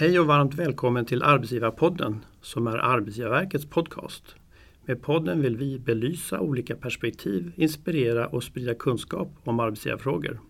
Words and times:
Hej 0.00 0.20
och 0.20 0.26
varmt 0.26 0.54
välkommen 0.54 1.04
till 1.04 1.22
Arbetsgivarpodden 1.22 2.24
som 2.40 2.66
är 2.66 2.76
Arbetsgivarverkets 2.76 3.66
podcast. 3.66 4.36
Med 4.84 5.02
podden 5.02 5.42
vill 5.42 5.56
vi 5.56 5.78
belysa 5.78 6.40
olika 6.40 6.76
perspektiv, 6.76 7.52
inspirera 7.56 8.26
och 8.26 8.44
sprida 8.44 8.74
kunskap 8.74 9.28
om 9.44 9.60
arbetsgivarfrågor. 9.60 10.40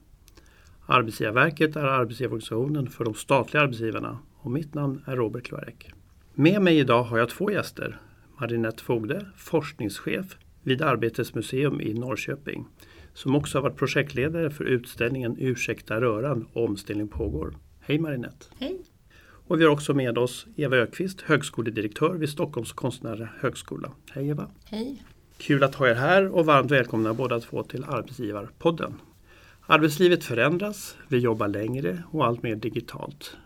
Arbetsgivarverket 0.86 1.76
är 1.76 1.84
arbetsgivarorganisationen 1.84 2.86
för 2.86 3.04
de 3.04 3.14
statliga 3.14 3.62
arbetsgivarna 3.62 4.18
och 4.36 4.50
mitt 4.50 4.74
namn 4.74 5.02
är 5.06 5.16
Robert 5.16 5.44
Kloarek. 5.44 5.92
Med 6.34 6.62
mig 6.62 6.78
idag 6.78 7.02
har 7.02 7.18
jag 7.18 7.28
två 7.28 7.50
gäster. 7.50 8.00
Marinette 8.40 8.82
Fogde, 8.82 9.26
forskningschef 9.36 10.36
vid 10.62 10.82
Arbetets 10.82 11.34
museum 11.34 11.80
i 11.80 11.94
Norrköping, 11.94 12.66
som 13.14 13.36
också 13.36 13.58
har 13.58 13.62
varit 13.62 13.76
projektledare 13.76 14.50
för 14.50 14.64
utställningen 14.64 15.36
Ursäkta 15.38 16.00
röran, 16.00 16.48
omställning 16.52 17.08
pågår. 17.08 17.56
Hej 17.80 17.98
Marinette! 17.98 18.46
Hej! 18.58 18.80
Och 19.50 19.60
vi 19.60 19.64
har 19.64 19.72
också 19.72 19.94
med 19.94 20.18
oss 20.18 20.46
Eva 20.56 20.76
Ökvist, 20.76 21.20
högskoledirektör 21.20 22.14
vid 22.14 22.28
Stockholms 22.28 22.72
konstnärliga 22.72 23.28
högskola. 23.40 23.92
Hej 24.10 24.28
Eva! 24.28 24.50
Hej! 24.64 25.02
Kul 25.38 25.64
att 25.64 25.74
ha 25.74 25.88
er 25.88 25.94
här 25.94 26.28
och 26.28 26.46
varmt 26.46 26.70
välkomna 26.70 27.14
båda 27.14 27.40
två 27.40 27.62
till 27.62 27.84
Arbetsgivarpodden. 27.84 28.94
Arbetslivet 29.66 30.24
förändras, 30.24 30.96
vi 31.08 31.18
jobbar 31.18 31.48
längre 31.48 32.02
och 32.10 32.26
allt 32.26 32.42
mer 32.42 32.56
digitalt. 32.56 33.36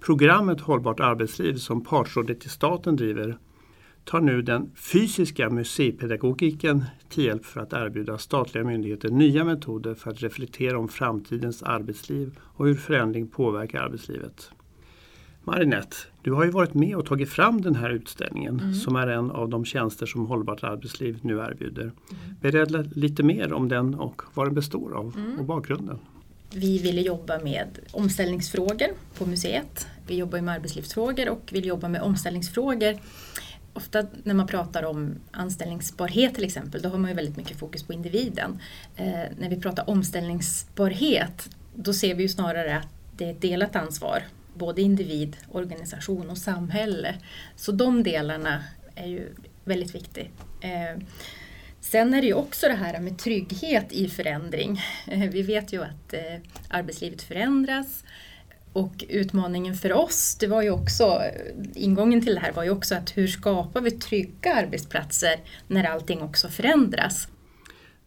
Programmet 0.00 0.60
Hållbart 0.60 1.00
arbetsliv 1.00 1.54
som 1.54 1.84
Partsrådet 1.84 2.46
i 2.46 2.48
staten 2.48 2.96
driver 2.96 3.38
tar 4.04 4.20
nu 4.20 4.42
den 4.42 4.70
fysiska 4.76 5.50
museipedagogiken 5.50 6.84
till 7.08 7.24
hjälp 7.24 7.44
för 7.44 7.60
att 7.60 7.72
erbjuda 7.72 8.18
statliga 8.18 8.64
myndigheter 8.64 9.08
nya 9.08 9.44
metoder 9.44 9.94
för 9.94 10.10
att 10.10 10.22
reflektera 10.22 10.78
om 10.78 10.88
framtidens 10.88 11.62
arbetsliv 11.62 12.38
och 12.40 12.66
hur 12.66 12.74
förändring 12.74 13.28
påverkar 13.28 13.80
arbetslivet. 13.80 14.50
Marinette, 15.44 15.96
du 16.22 16.32
har 16.32 16.44
ju 16.44 16.50
varit 16.50 16.74
med 16.74 16.96
och 16.96 17.06
tagit 17.06 17.30
fram 17.30 17.60
den 17.60 17.74
här 17.74 17.90
utställningen 17.90 18.60
mm. 18.60 18.74
som 18.74 18.96
är 18.96 19.06
en 19.06 19.30
av 19.30 19.48
de 19.48 19.64
tjänster 19.64 20.06
som 20.06 20.26
Hållbart 20.26 20.64
arbetsliv 20.64 21.18
nu 21.22 21.38
erbjuder. 21.38 21.82
Mm. 21.82 21.94
Berätta 22.40 22.84
lite 22.94 23.22
mer 23.22 23.52
om 23.52 23.68
den 23.68 23.94
och 23.94 24.22
vad 24.34 24.46
den 24.46 24.54
består 24.54 24.96
av 24.96 25.14
mm. 25.16 25.38
och 25.38 25.44
bakgrunden. 25.44 25.98
Vi 26.54 26.78
ville 26.78 27.00
jobba 27.00 27.38
med 27.38 27.78
omställningsfrågor 27.92 28.88
på 29.18 29.26
museet. 29.26 29.86
Vi 30.06 30.16
jobbar 30.16 30.40
med 30.40 30.54
arbetslivsfrågor 30.54 31.28
och 31.28 31.50
vill 31.52 31.66
jobba 31.66 31.88
med 31.88 32.02
omställningsfrågor. 32.02 32.98
Ofta 33.72 34.06
när 34.24 34.34
man 34.34 34.46
pratar 34.46 34.82
om 34.82 35.14
anställningsbarhet 35.30 36.34
till 36.34 36.44
exempel, 36.44 36.82
då 36.82 36.88
har 36.88 36.98
man 36.98 37.10
ju 37.10 37.16
väldigt 37.16 37.36
mycket 37.36 37.58
fokus 37.58 37.82
på 37.82 37.92
individen. 37.92 38.58
Eh, 38.96 39.06
när 39.38 39.48
vi 39.48 39.60
pratar 39.60 39.90
omställningsbarhet, 39.90 41.48
då 41.74 41.92
ser 41.92 42.14
vi 42.14 42.22
ju 42.22 42.28
snarare 42.28 42.76
att 42.76 42.88
det 43.16 43.24
är 43.24 43.30
ett 43.30 43.40
delat 43.40 43.76
ansvar 43.76 44.22
både 44.62 44.82
individ, 44.82 45.36
organisation 45.52 46.30
och 46.30 46.38
samhälle. 46.38 47.14
Så 47.56 47.72
de 47.72 48.02
delarna 48.02 48.64
är 48.94 49.06
ju 49.06 49.34
väldigt 49.64 49.94
viktiga. 49.94 50.24
Eh, 50.60 51.02
sen 51.80 52.14
är 52.14 52.20
det 52.20 52.26
ju 52.26 52.34
också 52.34 52.68
det 52.68 52.74
här 52.74 53.00
med 53.00 53.18
trygghet 53.18 53.92
i 53.92 54.08
förändring. 54.08 54.80
Eh, 55.06 55.30
vi 55.30 55.42
vet 55.42 55.72
ju 55.72 55.82
att 55.82 56.14
eh, 56.14 56.40
arbetslivet 56.68 57.22
förändras 57.22 58.04
och 58.72 59.04
utmaningen 59.08 59.74
för 59.74 59.92
oss, 59.92 60.36
det 60.40 60.46
var 60.46 60.62
ju 60.62 60.70
också, 60.70 61.22
ingången 61.74 62.22
till 62.22 62.34
det 62.34 62.40
här 62.40 62.52
var 62.52 62.64
ju 62.64 62.70
också 62.70 62.94
att 62.94 63.16
hur 63.16 63.28
skapar 63.28 63.80
vi 63.80 63.90
trygga 63.90 64.54
arbetsplatser 64.54 65.40
när 65.68 65.84
allting 65.84 66.22
också 66.22 66.48
förändras? 66.48 67.28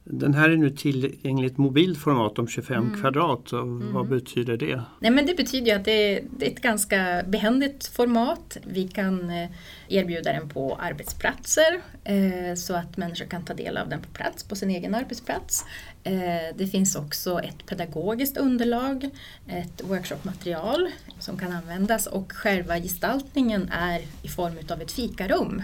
Den 0.07 0.33
här 0.33 0.49
är 0.49 0.57
nu 0.57 0.69
tillgänglig 0.69 1.47
i 1.47 1.51
ett 1.51 1.57
mobilt 1.57 1.97
format 1.97 2.39
om 2.39 2.47
25 2.47 2.83
mm. 2.83 3.01
kvadrat. 3.01 3.53
Och 3.53 3.61
mm. 3.61 3.93
Vad 3.93 4.07
betyder 4.07 4.57
det? 4.57 4.81
Nej, 4.99 5.11
men 5.11 5.25
det 5.25 5.37
betyder 5.37 5.75
att 5.75 5.85
det 5.85 5.91
är, 5.91 6.23
det 6.37 6.47
är 6.47 6.51
ett 6.51 6.61
ganska 6.61 7.23
behändigt 7.27 7.87
format. 7.87 8.57
Vi 8.63 8.87
kan 8.87 9.29
eh, 9.29 9.49
erbjuda 9.87 10.33
den 10.33 10.49
på 10.49 10.75
arbetsplatser 10.75 11.81
eh, 12.03 12.55
så 12.55 12.75
att 12.75 12.97
människor 12.97 13.25
kan 13.25 13.45
ta 13.45 13.53
del 13.53 13.77
av 13.77 13.89
den 13.89 14.01
på 14.01 14.09
plats, 14.09 14.43
på 14.43 14.55
sin 14.55 14.69
egen 14.69 14.95
arbetsplats. 14.95 15.65
Eh, 16.03 16.55
det 16.57 16.67
finns 16.67 16.95
också 16.95 17.39
ett 17.39 17.65
pedagogiskt 17.65 18.37
underlag, 18.37 19.09
ett 19.47 19.81
workshopmaterial 19.83 20.87
som 21.19 21.37
kan 21.37 21.51
användas 21.51 22.07
och 22.07 22.31
själva 22.31 22.79
gestaltningen 22.79 23.69
är 23.71 24.01
i 24.21 24.27
form 24.27 24.53
av 24.69 24.81
ett 24.81 24.91
fikarum. 24.91 25.63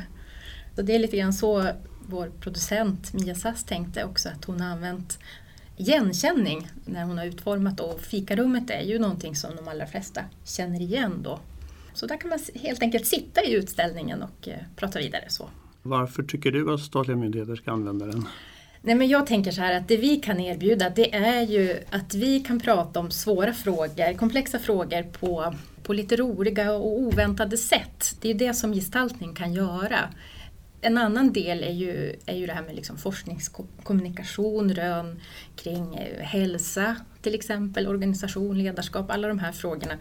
Så 0.76 0.82
det 0.82 0.96
är 0.96 1.00
lite 1.00 1.18
grann 1.18 1.34
så 1.34 1.72
vår 2.08 2.32
producent 2.40 3.14
Mia 3.14 3.36
Sass 3.36 3.64
tänkte 3.64 4.04
också 4.04 4.30
att 4.30 4.46
hon 4.46 4.62
har 4.62 4.70
använt 4.70 5.20
igenkänning 5.78 6.68
när 6.86 7.04
hon 7.04 7.18
har 7.18 7.26
utformat 7.26 7.80
och 7.80 8.02
fikarummet 8.02 8.70
är 8.70 8.82
ju 8.82 9.00
någonting 9.00 9.36
som 9.36 9.56
de 9.56 9.68
allra 9.68 9.86
flesta 9.86 10.22
känner 10.44 10.82
igen 10.82 11.20
då. 11.24 11.40
Så 11.94 12.08
där 12.08 12.18
kan 12.18 12.30
man 12.30 12.40
helt 12.56 12.82
enkelt 12.82 13.06
sitta 13.06 13.44
i 13.44 13.54
utställningen 13.54 14.22
och 14.22 14.48
eh, 14.48 14.58
prata 14.76 15.00
vidare 15.00 15.26
så. 15.28 15.50
Varför 15.82 16.24
tycker 16.24 16.52
du 16.52 16.74
att 16.74 16.80
statliga 16.80 17.18
myndigheter 17.18 17.56
ska 17.56 17.72
använda 17.72 18.06
den? 18.06 18.28
Nej, 18.82 18.96
men 18.96 19.08
jag 19.08 19.28
tänker 19.28 19.52
så 19.52 19.62
här 19.62 19.78
att 19.78 19.88
det 19.88 19.98
vi 19.98 20.18
kan 20.18 20.40
erbjuda 20.40 20.90
det 20.90 21.16
är 21.16 21.42
ju 21.42 21.78
att 21.90 22.14
vi 22.14 22.40
kan 22.40 22.60
prata 22.60 23.00
om 23.00 23.12
svåra 23.12 23.54
frågor, 23.54 24.18
komplexa 24.18 24.60
frågor 24.60 25.04
på, 25.04 25.54
på 25.84 25.94
lite 25.94 26.16
roliga 26.16 26.74
och 26.74 27.00
oväntade 27.00 27.58
sätt. 27.58 28.18
Det 28.22 28.30
är 28.30 28.34
det 28.34 28.54
som 28.54 28.74
gestaltning 28.74 29.34
kan 29.34 29.54
göra. 29.54 30.00
En 30.82 30.98
annan 30.98 31.34
del 31.34 31.64
är 31.64 31.72
ju, 31.72 32.16
är 32.26 32.36
ju 32.36 32.48
det 32.48 32.54
här 32.54 32.62
med 32.62 32.76
liksom 32.76 32.98
forskningskommunikation, 32.98 34.74
rön 34.74 35.22
kring 35.56 35.96
eh, 35.96 36.24
hälsa 36.24 36.96
till 37.22 37.36
exempel, 37.36 37.88
organisation, 37.88 38.58
ledarskap, 38.58 39.12
alla 39.12 39.28
de 39.28 39.40
här 39.40 39.52
frågorna. 39.52 39.98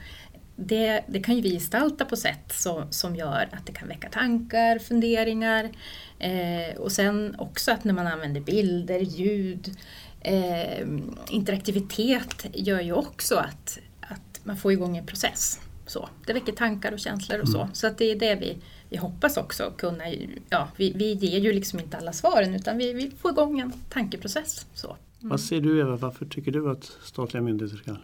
Det, 0.57 1.05
det 1.09 1.21
kan 1.21 1.37
ju 1.37 1.43
vi 1.43 1.51
gestalta 1.51 2.05
på 2.05 2.17
sätt 2.17 2.53
som, 2.53 2.93
som 2.93 3.17
gör 3.17 3.49
att 3.53 3.67
det 3.67 3.73
kan 3.73 3.89
väcka 3.89 4.09
tankar, 4.09 4.79
funderingar 4.79 5.71
eh, 6.19 6.77
och 6.77 6.93
sen 6.93 7.35
också 7.39 7.73
att 7.73 7.85
när 7.85 7.95
man 7.95 8.07
använder 8.07 8.41
bilder, 8.41 9.01
ljud, 9.01 9.77
eh, 10.21 10.87
interaktivitet 11.31 12.47
gör 12.53 12.81
ju 12.81 12.93
också 12.93 13.37
att, 13.37 13.79
att 14.01 14.41
man 14.45 14.57
får 14.57 14.73
igång 14.73 14.97
en 14.97 15.07
process. 15.07 15.61
Så, 15.91 16.09
det 16.27 16.33
väcker 16.33 16.53
tankar 16.53 16.93
och 16.93 16.99
känslor 16.99 17.41
och 17.41 17.49
så. 17.49 17.61
Mm. 17.61 17.75
Så 17.75 17.87
att 17.87 17.99
det 17.99 18.11
är 18.11 18.17
det 18.17 18.35
vi, 18.35 18.57
vi 18.89 18.97
hoppas 18.97 19.37
också 19.37 19.73
kunna... 19.77 20.05
Ja, 20.49 20.69
vi, 20.77 20.93
vi 20.93 21.13
ger 21.13 21.41
ju 21.41 21.53
liksom 21.53 21.81
inte 21.81 21.97
alla 21.97 22.13
svaren 22.13 22.55
utan 22.55 22.79
vi, 22.79 22.93
vi 22.93 23.11
får 23.11 23.31
igång 23.31 23.61
en 23.61 23.73
tankeprocess. 23.89 24.67
Så. 24.75 24.89
Mm. 24.89 25.31
Vad 25.31 25.41
säger 25.41 25.63
du 25.63 25.81
Eva, 25.81 25.97
varför 25.97 26.27
tycker 26.27 26.53
du 26.53 26.71
att 26.71 26.85
statliga 27.03 27.43
myndigheter 27.43 27.77
ska 27.77 27.97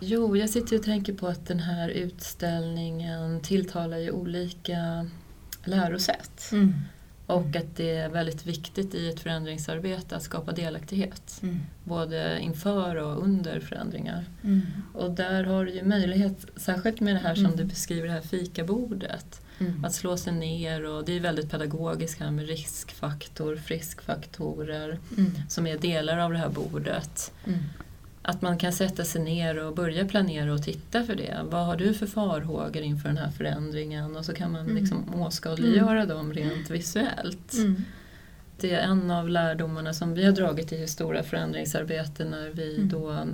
Jo, 0.00 0.36
jag 0.36 0.50
sitter 0.50 0.76
och 0.76 0.82
tänker 0.82 1.12
på 1.12 1.26
att 1.26 1.46
den 1.46 1.60
här 1.60 1.88
utställningen 1.88 3.40
tilltalar 3.40 3.98
ju 3.98 4.10
olika 4.10 5.06
lärosätt. 5.64 6.52
Mm. 6.52 6.74
Och 7.26 7.56
att 7.56 7.76
det 7.76 7.90
är 7.90 8.08
väldigt 8.08 8.46
viktigt 8.46 8.94
i 8.94 9.08
ett 9.08 9.20
förändringsarbete 9.20 10.16
att 10.16 10.22
skapa 10.22 10.52
delaktighet. 10.52 11.40
Mm. 11.42 11.60
Både 11.84 12.40
inför 12.40 12.96
och 12.96 13.22
under 13.22 13.60
förändringar. 13.60 14.24
Mm. 14.42 14.60
Och 14.94 15.10
där 15.10 15.44
har 15.44 15.64
du 15.64 15.74
ju 15.74 15.84
möjlighet, 15.84 16.46
särskilt 16.56 17.00
med 17.00 17.14
det 17.14 17.20
här 17.20 17.34
som 17.34 17.44
mm. 17.44 17.56
du 17.56 17.64
beskriver, 17.64 18.06
det 18.06 18.12
här 18.12 18.20
fikabordet. 18.20 19.40
Mm. 19.58 19.84
Att 19.84 19.94
slå 19.94 20.16
sig 20.16 20.32
ner 20.32 20.84
och 20.84 21.04
det 21.04 21.12
är 21.12 21.20
väldigt 21.20 21.50
pedagogiskt 21.50 22.20
här 22.20 22.30
med 22.30 22.46
riskfaktor, 22.46 23.56
friskfaktorer 23.56 24.98
mm. 25.18 25.32
som 25.48 25.66
är 25.66 25.78
delar 25.78 26.18
av 26.18 26.32
det 26.32 26.38
här 26.38 26.48
bordet. 26.48 27.32
Att 28.26 28.42
man 28.42 28.58
kan 28.58 28.72
sätta 28.72 29.04
sig 29.04 29.22
ner 29.22 29.64
och 29.64 29.74
börja 29.74 30.08
planera 30.08 30.54
och 30.54 30.62
titta 30.62 31.04
för 31.04 31.14
det. 31.14 31.40
Vad 31.44 31.66
har 31.66 31.76
du 31.76 31.94
för 31.94 32.06
farhågor 32.06 32.82
inför 32.82 33.08
den 33.08 33.18
här 33.18 33.30
förändringen? 33.30 34.16
Och 34.16 34.24
så 34.24 34.34
kan 34.34 34.52
man 34.52 34.60
mm. 34.60 34.76
liksom 34.76 35.14
åskådliggöra 35.14 36.02
mm. 36.02 36.08
dem 36.08 36.32
rent 36.32 36.70
visuellt. 36.70 37.54
Mm. 37.54 37.84
Det 38.60 38.74
är 38.74 38.80
en 38.80 39.10
av 39.10 39.28
lärdomarna 39.28 39.94
som 39.94 40.14
vi 40.14 40.24
har 40.24 40.32
dragit 40.32 40.72
i 40.72 40.86
stora 40.86 41.22
förändringsarbete 41.22 42.24
när 42.24 42.50
vi 42.50 42.76
mm. 42.76 42.88
då 42.88 43.26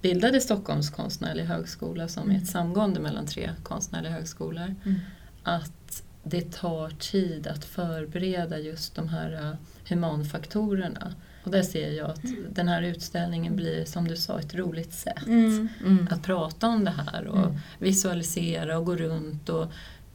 bildade 0.00 0.40
Stockholms 0.40 0.90
konstnärliga 0.90 1.46
högskola 1.46 2.08
som 2.08 2.22
är 2.22 2.34
ett 2.34 2.36
mm. 2.36 2.46
samgående 2.46 3.00
mellan 3.00 3.26
tre 3.26 3.50
konstnärliga 3.62 4.12
högskolor. 4.12 4.74
Mm. 4.84 5.00
Att 5.42 6.02
det 6.22 6.52
tar 6.52 6.90
tid 6.90 7.46
att 7.46 7.64
förbereda 7.64 8.58
just 8.58 8.94
de 8.94 9.08
här 9.08 9.32
äh, 9.32 9.52
humanfaktorerna. 9.88 11.14
Och 11.46 11.52
där 11.52 11.62
ser 11.62 11.90
jag 11.90 12.10
att 12.10 12.20
den 12.50 12.68
här 12.68 12.82
utställningen 12.82 13.56
blir, 13.56 13.84
som 13.84 14.08
du 14.08 14.16
sa, 14.16 14.40
ett 14.40 14.54
roligt 14.54 14.92
sätt 14.92 15.26
mm. 15.26 15.68
Mm. 15.84 16.08
att 16.10 16.22
prata 16.22 16.68
om 16.68 16.84
det 16.84 16.90
här 16.90 17.26
och 17.26 17.38
mm. 17.38 17.58
visualisera 17.78 18.78
och 18.78 18.84
gå 18.84 18.96
runt. 18.96 19.48
och 19.48 19.66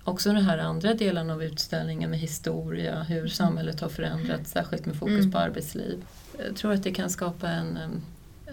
Också 0.04 0.34
den 0.34 0.44
här 0.44 0.58
andra 0.58 0.94
delen 0.94 1.30
av 1.30 1.44
utställningen 1.44 2.10
med 2.10 2.20
historia, 2.20 3.04
hur 3.04 3.28
samhället 3.28 3.80
har 3.80 3.90
förändrats, 3.90 4.52
särskilt 4.52 4.86
med 4.86 4.96
fokus 4.96 5.20
mm. 5.20 5.32
på 5.32 5.38
arbetsliv. 5.38 6.04
Jag 6.48 6.56
tror 6.56 6.74
att 6.74 6.84
det 6.84 6.92
kan 6.92 7.10
skapa 7.10 7.50
en, 7.50 7.80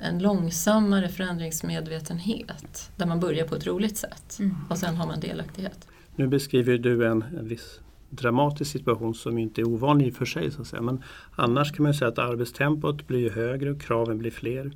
en 0.03 0.19
långsammare 0.19 1.09
förändringsmedvetenhet 1.09 2.91
där 2.97 3.07
man 3.07 3.21
börjar 3.21 3.47
på 3.47 3.55
ett 3.55 3.67
roligt 3.67 3.97
sätt 3.97 4.37
mm. 4.39 4.57
och 4.71 4.79
sen 4.79 4.97
har 4.97 5.07
man 5.07 5.21
delaktighet. 5.21 5.89
Nu 6.17 6.27
beskriver 6.27 6.79
du 6.79 7.07
en, 7.07 7.23
en 7.23 7.49
viss 7.49 7.81
dramatisk 8.11 8.71
situation 8.73 9.15
som 9.15 9.39
inte 9.39 9.61
är 9.61 9.69
ovanlig 9.69 10.07
i 10.07 10.11
och 10.11 10.15
för 10.15 10.25
sig. 10.25 10.51
Så 10.51 10.61
att 10.61 10.67
säga. 10.67 10.83
Men 10.83 11.03
annars 11.35 11.73
kan 11.73 11.83
man 11.83 11.95
säga 11.95 12.09
att 12.09 12.19
arbetstempot 12.19 13.07
blir 13.07 13.31
högre 13.31 13.71
och 13.71 13.81
kraven 13.81 14.19
blir 14.19 14.31
fler. 14.31 14.73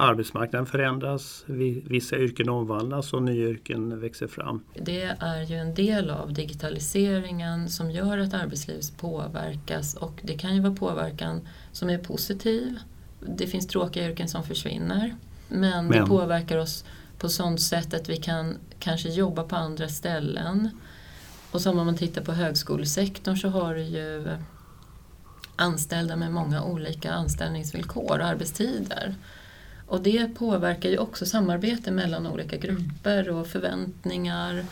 Arbetsmarknaden 0.00 0.66
förändras, 0.66 1.44
vissa 1.84 2.16
yrken 2.16 2.48
omvandlas 2.48 3.12
och 3.12 3.22
nya 3.22 3.48
yrken 3.48 4.00
växer 4.00 4.26
fram. 4.26 4.64
Det 4.74 5.02
är 5.20 5.42
ju 5.42 5.56
en 5.56 5.74
del 5.74 6.10
av 6.10 6.32
digitaliseringen 6.32 7.68
som 7.68 7.90
gör 7.90 8.18
att 8.18 8.34
arbetslivet 8.34 8.96
påverkas 8.96 9.94
och 9.94 10.20
det 10.22 10.34
kan 10.34 10.54
ju 10.54 10.60
vara 10.60 10.74
påverkan 10.74 11.40
som 11.72 11.90
är 11.90 11.98
positiv. 11.98 12.78
Det 13.36 13.46
finns 13.46 13.66
tråkiga 13.66 14.10
yrken 14.10 14.28
som 14.28 14.42
försvinner 14.42 15.14
men, 15.48 15.86
men. 15.86 15.90
det 15.90 16.06
påverkar 16.06 16.58
oss 16.58 16.84
på 17.18 17.28
sånt 17.28 17.60
sätt 17.60 17.94
att 17.94 18.08
vi 18.08 18.16
kan 18.16 18.56
kanske 18.78 19.08
jobba 19.08 19.42
på 19.42 19.56
andra 19.56 19.88
ställen. 19.88 20.70
Och 21.50 21.60
som 21.60 21.78
om 21.78 21.86
man 21.86 21.96
tittar 21.96 22.22
på 22.22 22.32
högskolesektorn 22.32 23.36
så 23.36 23.48
har 23.48 23.74
du 23.74 23.82
ju 23.82 24.36
anställda 25.56 26.16
med 26.16 26.32
många 26.32 26.62
olika 26.62 27.12
anställningsvillkor 27.12 28.18
och 28.18 28.26
arbetstider. 28.26 29.14
Och 29.86 30.02
det 30.02 30.34
påverkar 30.34 30.88
ju 30.88 30.98
också 30.98 31.26
samarbete 31.26 31.90
mellan 31.90 32.26
olika 32.26 32.56
grupper 32.56 33.30
och 33.30 33.46
förväntningar. 33.46 34.64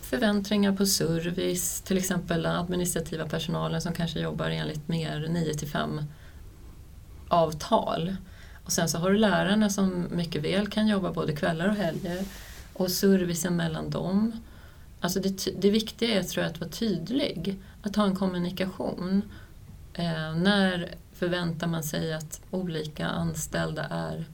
Förväntningar 0.00 0.72
på 0.72 0.86
service, 0.86 1.80
till 1.80 1.98
exempel 1.98 2.42
den 2.42 2.56
administrativa 2.56 3.28
personalen 3.28 3.82
som 3.82 3.92
kanske 3.92 4.20
jobbar 4.20 4.50
enligt 4.50 4.88
mer 4.88 5.26
9 5.28 5.54
5 5.72 6.00
avtal. 7.28 8.16
Och 8.64 8.72
sen 8.72 8.88
så 8.88 8.98
har 8.98 9.10
du 9.10 9.18
lärarna 9.18 9.70
som 9.70 10.06
mycket 10.10 10.44
väl 10.44 10.68
kan 10.68 10.88
jobba 10.88 11.12
både 11.12 11.36
kvällar 11.36 11.68
och 11.68 11.74
helger 11.74 12.24
och 12.72 12.90
servicen 12.90 13.56
mellan 13.56 13.90
dem. 13.90 14.32
Alltså 15.00 15.20
det, 15.20 15.60
det 15.60 15.70
viktiga 15.70 16.18
är 16.18 16.22
tror 16.22 16.44
jag, 16.44 16.52
att 16.52 16.60
vara 16.60 16.70
tydlig, 16.70 17.58
att 17.82 17.96
ha 17.96 18.04
en 18.04 18.16
kommunikation. 18.16 19.22
Eh, 19.94 20.34
när 20.34 20.94
förväntar 21.12 21.66
man 21.66 21.82
sig 21.82 22.12
att 22.12 22.40
olika 22.50 23.06
anställda 23.06 23.82
är 23.82 24.24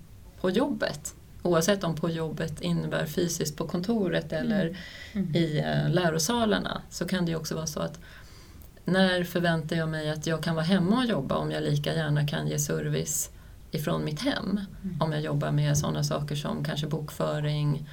på 0.40 0.50
jobbet? 0.50 1.14
Oavsett 1.42 1.84
om 1.84 1.96
på 1.96 2.10
jobbet 2.10 2.60
innebär 2.60 3.06
fysiskt 3.06 3.56
på 3.56 3.68
kontoret 3.68 4.32
eller 4.32 4.66
mm. 4.66 4.76
Mm. 5.12 5.36
i 5.36 5.58
eh, 5.58 5.90
lärosalarna 5.90 6.82
så 6.90 7.06
kan 7.08 7.24
det 7.24 7.30
ju 7.30 7.36
också 7.36 7.54
vara 7.54 7.66
så 7.66 7.80
att 7.80 7.98
när 8.84 9.24
förväntar 9.24 9.76
jag 9.76 9.88
mig 9.88 10.10
att 10.10 10.26
jag 10.26 10.42
kan 10.42 10.54
vara 10.54 10.64
hemma 10.64 10.98
och 10.98 11.04
jobba 11.04 11.36
om 11.36 11.50
jag 11.50 11.62
lika 11.62 11.94
gärna 11.94 12.26
kan 12.26 12.48
ge 12.48 12.58
service 12.58 13.30
ifrån 13.70 14.04
mitt 14.04 14.20
hem? 14.20 14.60
Mm. 14.84 15.02
Om 15.02 15.12
jag 15.12 15.20
jobbar 15.20 15.50
med 15.50 15.78
sådana 15.78 16.04
saker 16.04 16.34
som 16.34 16.64
kanske 16.64 16.86
bokföring, 16.86 17.88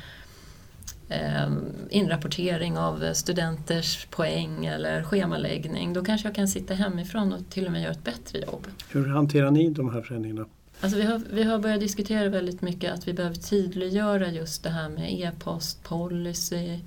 inrapportering 1.90 2.78
av 2.78 3.14
studenters 3.14 4.06
poäng 4.06 4.66
eller 4.66 5.04
schemaläggning. 5.04 5.94
Då 5.94 6.04
kanske 6.04 6.28
jag 6.28 6.36
kan 6.36 6.48
sitta 6.48 6.74
hemifrån 6.74 7.34
och 7.34 7.50
till 7.50 7.66
och 7.66 7.72
med 7.72 7.82
göra 7.82 7.92
ett 7.92 8.04
bättre 8.04 8.40
jobb. 8.40 8.68
Hur 8.90 9.08
hanterar 9.08 9.52
ni 9.52 9.70
de 9.70 9.94
här 9.94 10.02
förändringarna? 10.02 10.46
Alltså 10.82 10.98
vi, 10.98 11.04
har, 11.04 11.22
vi 11.32 11.44
har 11.44 11.60
börjat 11.60 11.80
diskutera 11.80 12.30
väldigt 12.30 12.62
mycket 12.62 12.94
att 12.94 13.08
vi 13.08 13.14
behöver 13.14 13.36
tydliggöra 13.36 14.32
just 14.32 14.64
det 14.64 14.70
här 14.70 14.90
med 14.90 15.14
e-post, 15.14 15.84
policy. 15.84 16.80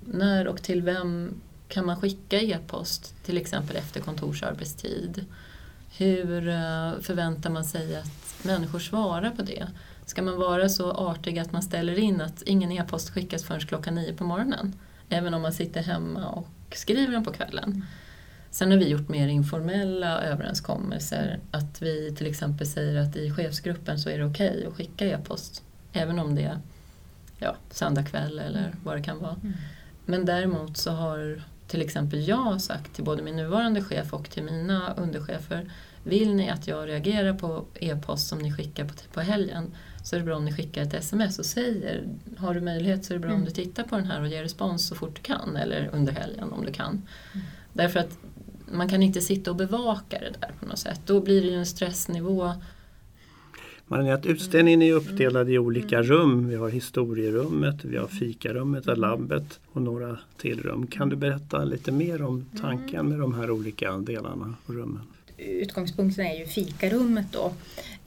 När 0.00 0.48
och 0.48 0.62
till 0.62 0.82
vem 0.82 1.34
kan 1.68 1.86
man 1.86 2.00
skicka 2.00 2.40
e-post 2.40 3.14
till 3.24 3.36
exempel 3.36 3.76
efter 3.76 4.00
kontorsarbetstid? 4.00 5.24
Hur 5.96 6.48
eh, 6.48 6.92
förväntar 7.00 7.50
man 7.50 7.64
sig 7.64 7.96
att 7.96 8.44
människor 8.44 8.78
svarar 8.78 9.30
på 9.30 9.42
det? 9.42 9.66
Ska 10.06 10.22
man 10.22 10.36
vara 10.36 10.68
så 10.68 10.92
artig 10.92 11.38
att 11.38 11.52
man 11.52 11.62
ställer 11.62 11.98
in 11.98 12.20
att 12.20 12.42
ingen 12.42 12.72
e-post 12.72 13.10
skickas 13.10 13.44
förrän 13.44 13.60
klockan 13.60 13.94
nio 13.94 14.14
på 14.14 14.24
morgonen? 14.24 14.74
Även 15.08 15.34
om 15.34 15.42
man 15.42 15.52
sitter 15.52 15.82
hemma 15.82 16.28
och 16.28 16.48
skriver 16.72 17.12
den 17.12 17.24
på 17.24 17.32
kvällen. 17.32 17.84
Sen 18.50 18.70
har 18.70 18.78
vi 18.78 18.88
gjort 18.88 19.08
mer 19.08 19.28
informella 19.28 20.22
överenskommelser. 20.22 21.40
Att 21.50 21.82
vi 21.82 22.14
till 22.16 22.26
exempel 22.26 22.66
säger 22.66 23.00
att 23.00 23.16
i 23.16 23.30
chefsgruppen 23.30 23.98
så 23.98 24.08
är 24.08 24.18
det 24.18 24.24
okej 24.24 24.50
okay 24.50 24.66
att 24.66 24.74
skicka 24.74 25.06
e-post. 25.06 25.62
Även 25.92 26.18
om 26.18 26.34
det 26.34 26.42
är 26.42 26.58
ja, 27.38 27.56
söndag 27.70 28.04
kväll 28.04 28.38
eller 28.38 28.74
vad 28.84 28.96
det 28.96 29.02
kan 29.02 29.18
vara. 29.18 29.36
Mm. 29.42 29.52
Men 30.06 30.24
däremot 30.24 30.76
så 30.76 30.90
har 30.90 31.42
till 31.66 31.82
exempel 31.82 32.28
jag 32.28 32.60
sagt 32.60 32.94
till 32.94 33.04
både 33.04 33.22
min 33.22 33.36
nuvarande 33.36 33.82
chef 33.82 34.12
och 34.12 34.30
till 34.30 34.42
mina 34.42 34.94
underchefer 34.94 35.70
vill 36.04 36.34
ni 36.34 36.50
att 36.50 36.66
jag 36.66 36.88
reagerar 36.88 37.34
på 37.34 37.64
e-post 37.74 38.28
som 38.28 38.38
ni 38.38 38.52
skickar 38.52 38.84
på, 38.84 38.94
på 39.12 39.20
helgen 39.20 39.74
så 40.04 40.16
är 40.16 40.20
det 40.20 40.26
bra 40.26 40.36
om 40.36 40.44
ni 40.44 40.52
skickar 40.52 40.82
ett 40.82 40.94
sms 40.94 41.38
och 41.38 41.46
säger 41.46 42.08
har 42.36 42.54
du 42.54 42.60
möjlighet 42.60 43.04
så 43.04 43.12
är 43.12 43.18
det 43.18 43.20
bra 43.20 43.30
mm. 43.30 43.40
om 43.40 43.46
du 43.46 43.50
tittar 43.50 43.82
på 43.82 43.96
den 43.96 44.06
här 44.06 44.20
och 44.20 44.28
ger 44.28 44.42
respons 44.42 44.86
så 44.86 44.94
fort 44.94 45.16
du 45.16 45.22
kan 45.22 45.56
eller 45.56 45.90
under 45.92 46.12
helgen 46.12 46.52
om 46.52 46.64
du 46.64 46.72
kan. 46.72 46.88
Mm. 46.88 47.46
Därför 47.72 48.00
att 48.00 48.18
man 48.72 48.88
kan 48.88 49.02
inte 49.02 49.20
sitta 49.20 49.50
och 49.50 49.56
bevaka 49.56 50.18
det 50.18 50.32
där 50.40 50.52
på 50.60 50.66
något 50.66 50.78
sätt. 50.78 51.00
Då 51.06 51.20
blir 51.20 51.42
det 51.42 51.48
ju 51.48 51.54
en 51.54 51.66
stressnivå. 51.66 52.52
Man 53.86 54.10
att 54.10 54.26
utställningen 54.26 54.82
är 54.82 54.92
uppdelad 54.92 55.50
i 55.50 55.58
olika 55.58 55.96
mm. 55.96 56.08
rum. 56.08 56.48
Vi 56.48 56.54
har 56.54 56.68
historierummet, 56.68 57.84
vi 57.84 57.96
har 57.96 58.06
fikarummet, 58.06 58.86
och 58.86 58.98
labbet 58.98 59.60
och 59.72 59.82
några 59.82 60.18
till 60.36 60.60
rum. 60.60 60.86
Kan 60.86 61.08
du 61.08 61.16
berätta 61.16 61.64
lite 61.64 61.92
mer 61.92 62.22
om 62.22 62.46
tanken 62.60 63.08
med 63.08 63.18
de 63.18 63.34
här 63.34 63.50
olika 63.50 63.96
delarna 63.96 64.54
och 64.66 64.74
rummen? 64.74 65.02
Utgångspunkten 65.36 66.26
är 66.26 66.38
ju 66.38 66.46
fikarummet 66.46 67.26
då. 67.32 67.52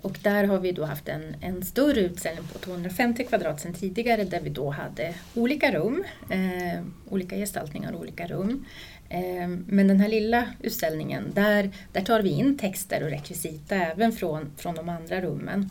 Och 0.05 0.19
där 0.21 0.43
har 0.43 0.59
vi 0.59 0.71
då 0.71 0.85
haft 0.85 1.07
en, 1.07 1.35
en 1.41 1.63
större 1.63 1.99
utställning 1.99 2.43
på 2.53 2.59
250 2.59 3.23
kvadrat 3.23 3.61
sedan 3.61 3.73
tidigare 3.73 4.23
där 4.23 4.39
vi 4.39 4.49
då 4.49 4.69
hade 4.69 5.13
olika 5.33 5.71
rum, 5.71 6.03
eh, 6.29 6.83
olika 7.09 7.35
gestaltningar 7.35 7.93
och 7.93 7.99
olika 7.99 8.27
rum. 8.27 8.65
Eh, 9.09 9.47
men 9.67 9.87
den 9.87 9.99
här 9.99 10.07
lilla 10.07 10.49
utställningen, 10.61 11.31
där, 11.33 11.71
där 11.91 12.01
tar 12.01 12.21
vi 12.21 12.29
in 12.29 12.57
texter 12.57 13.03
och 13.03 13.09
rekvisita 13.09 13.75
även 13.75 14.11
från, 14.11 14.51
från 14.57 14.75
de 14.75 14.89
andra 14.89 15.21
rummen. 15.21 15.69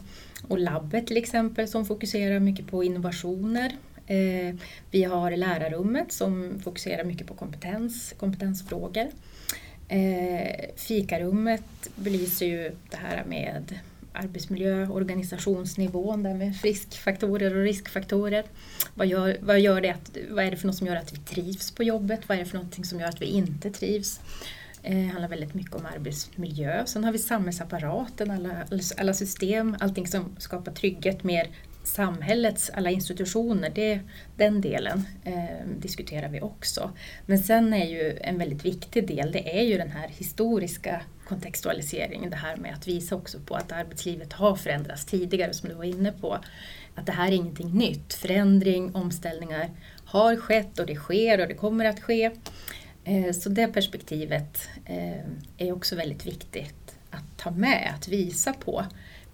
Och 0.49 0.59
labbet 0.59 1.07
till 1.07 1.17
exempel 1.17 1.69
som 1.69 1.87
fokuserar 1.87 2.41
mycket 2.41 2.67
på 2.67 2.85
innovationer. 2.85 3.73
Eh, 4.07 4.55
vi 4.91 5.05
har 5.05 5.31
lärarrummet 5.31 6.13
som 6.13 6.61
fokuserar 6.65 7.05
mycket 7.05 7.27
på 7.27 7.35
kompetens, 7.35 8.15
kompetensfrågor. 8.19 9.07
Eh, 9.89 10.71
fikarummet 10.77 11.91
belyser 11.97 12.47
ju 12.47 12.73
det 12.91 12.97
här 12.97 13.25
med 13.25 13.79
arbetsmiljö, 14.15 14.89
organisationsnivån, 14.89 16.23
där 16.23 16.35
med 16.35 16.57
friskfaktorer 16.57 17.57
och 17.57 17.63
riskfaktorer. 17.63 18.45
Vad 18.95 19.07
gör, 19.07 19.37
vad, 19.41 19.61
gör 19.61 19.81
det 19.81 19.91
att, 19.91 20.17
vad 20.31 20.45
är 20.45 20.51
det 20.51 20.57
för 20.57 20.67
något 20.67 20.77
som 20.77 20.87
gör 20.87 20.97
att 20.97 21.13
vi 21.13 21.17
trivs 21.17 21.71
på 21.71 21.83
jobbet? 21.83 22.21
Vad 22.29 22.39
är 22.39 22.45
det 22.45 22.51
för 22.51 22.59
något 22.59 22.87
som 22.87 23.01
gör 23.01 23.09
att 23.09 23.23
vi 23.23 23.27
inte 23.27 23.71
trivs? 23.71 24.21
Eh, 24.83 24.97
det 24.97 25.07
handlar 25.07 25.29
väldigt 25.29 25.55
mycket 25.55 25.75
om 25.75 25.87
arbetsmiljö. 25.87 26.87
Sen 26.87 27.05
har 27.05 27.13
vi 27.13 27.19
samhällsapparaten, 27.19 28.31
alla, 28.31 28.65
alla 28.97 29.15
system, 29.15 29.77
allting 29.81 30.07
som 30.07 30.37
skapar 30.39 30.73
trygghet, 30.73 31.25
mer 31.25 31.49
samhällets 31.85 32.71
alla 32.71 32.91
institutioner, 32.91 33.71
det, 33.75 34.01
den 34.37 34.61
delen 34.61 35.05
eh, 35.25 35.67
diskuterar 35.79 36.29
vi 36.29 36.41
också. 36.41 36.91
Men 37.27 37.39
sen 37.39 37.75
är 37.75 37.87
ju 37.87 38.19
en 38.21 38.39
väldigt 38.39 38.65
viktig 38.65 39.07
del, 39.07 39.33
det 39.33 39.59
är 39.59 39.63
ju 39.63 39.79
den 39.79 39.91
här 39.91 40.09
historiska 40.09 41.01
kontextualiseringen, 41.29 42.31
det 42.31 42.37
här 42.37 42.57
med 42.57 42.75
att 42.75 42.89
visa 42.89 43.15
också 43.15 43.39
på 43.41 43.55
att 43.55 43.73
arbetslivet 43.73 44.33
har 44.33 44.57
förändrats 44.57 45.05
tidigare, 45.05 45.53
som 45.53 45.69
du 45.69 45.75
var 45.75 45.85
inne 45.85 46.13
på. 46.13 46.39
Att 46.95 47.07
det 47.07 47.13
här 47.13 47.29
är 47.29 47.33
ingenting 47.33 47.79
nytt. 47.79 48.15
Förändring, 48.15 48.95
omställningar 48.95 49.71
har 50.05 50.37
skett 50.37 50.79
och 50.79 50.87
det 50.87 50.95
sker 50.95 51.41
och 51.41 51.49
det 51.49 51.55
kommer 51.55 51.85
att 51.85 52.01
ske. 52.01 52.31
Eh, 53.05 53.33
så 53.33 53.49
det 53.49 53.69
perspektivet 53.69 54.69
eh, 54.85 55.21
är 55.59 55.73
också 55.73 55.97
väldigt 55.97 56.27
viktigt 56.27 56.97
att 57.11 57.37
ta 57.37 57.51
med, 57.51 57.93
att 57.95 58.09
visa 58.09 58.53
på 58.53 58.85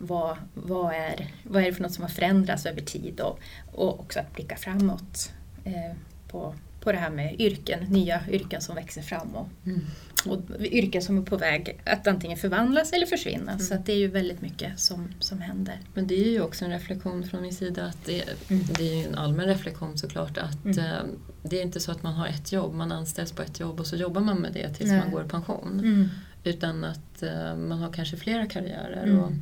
vad, 0.03 0.37
vad, 0.55 0.95
är, 0.95 1.27
vad 1.43 1.63
är 1.63 1.67
det 1.67 1.73
för 1.73 1.83
något 1.83 1.93
som 1.93 2.03
har 2.03 2.09
förändrats 2.09 2.67
över 2.67 2.81
tid 2.81 3.21
och, 3.21 3.41
och 3.73 4.01
också 4.01 4.21
att 4.21 4.35
blicka 4.35 4.57
framåt 4.57 5.33
eh, 5.65 5.97
på, 6.29 6.55
på 6.81 6.93
det 6.93 6.99
här 6.99 7.11
med 7.11 7.41
yrken, 7.41 7.81
nya 7.81 8.21
yrken 8.31 8.61
som 8.61 8.75
växer 8.75 9.03
fram 9.03 9.29
och, 9.35 9.49
mm. 9.67 9.81
och 10.27 10.61
yrken 10.61 11.03
som 11.03 11.19
är 11.19 11.23
på 11.23 11.37
väg 11.37 11.81
att 11.87 12.07
antingen 12.07 12.39
förvandlas 12.39 12.93
eller 12.93 13.07
försvinna. 13.07 13.53
Mm. 13.53 13.59
Så 13.59 13.75
det 13.85 13.93
är 13.93 13.97
ju 13.97 14.09
väldigt 14.09 14.43
mycket 14.43 14.81
som, 14.81 15.09
som 15.19 15.41
händer. 15.41 15.81
Men 15.95 16.07
det 16.07 16.15
är 16.15 16.31
ju 16.31 16.41
också 16.41 16.65
en 16.65 16.71
reflektion 16.71 17.25
från 17.25 17.43
min 17.43 17.55
sida, 17.55 17.85
att 17.85 18.05
det, 18.05 18.23
mm. 18.51 18.65
det 18.79 18.93
är 18.93 18.97
ju 18.97 19.05
en 19.05 19.15
allmän 19.15 19.47
reflektion 19.47 19.99
såklart, 19.99 20.39
att 20.39 20.65
mm. 20.65 20.79
eh, 20.79 21.03
det 21.43 21.59
är 21.59 21.63
inte 21.63 21.81
så 21.81 21.93
att 21.93 22.03
man 22.03 22.15
har 22.15 22.27
ett 22.27 22.53
jobb, 22.53 22.75
man 22.75 22.93
anställs 22.93 23.33
på 23.33 23.43
ett 23.43 23.61
jobb 23.61 23.81
och 23.81 23.87
så 23.87 23.97
jobbar 23.97 24.21
man 24.21 24.39
med 24.39 24.53
det 24.53 24.75
tills 24.75 24.91
Nej. 24.91 24.99
man 24.99 25.11
går 25.11 25.25
i 25.25 25.29
pension. 25.29 25.81
Mm. 25.81 26.09
Utan 26.45 26.85
att 26.85 27.23
eh, 27.23 27.57
man 27.57 27.79
har 27.79 27.93
kanske 27.93 28.17
flera 28.17 28.47
karriärer. 28.47 29.03
Mm. 29.03 29.19
Och, 29.19 29.33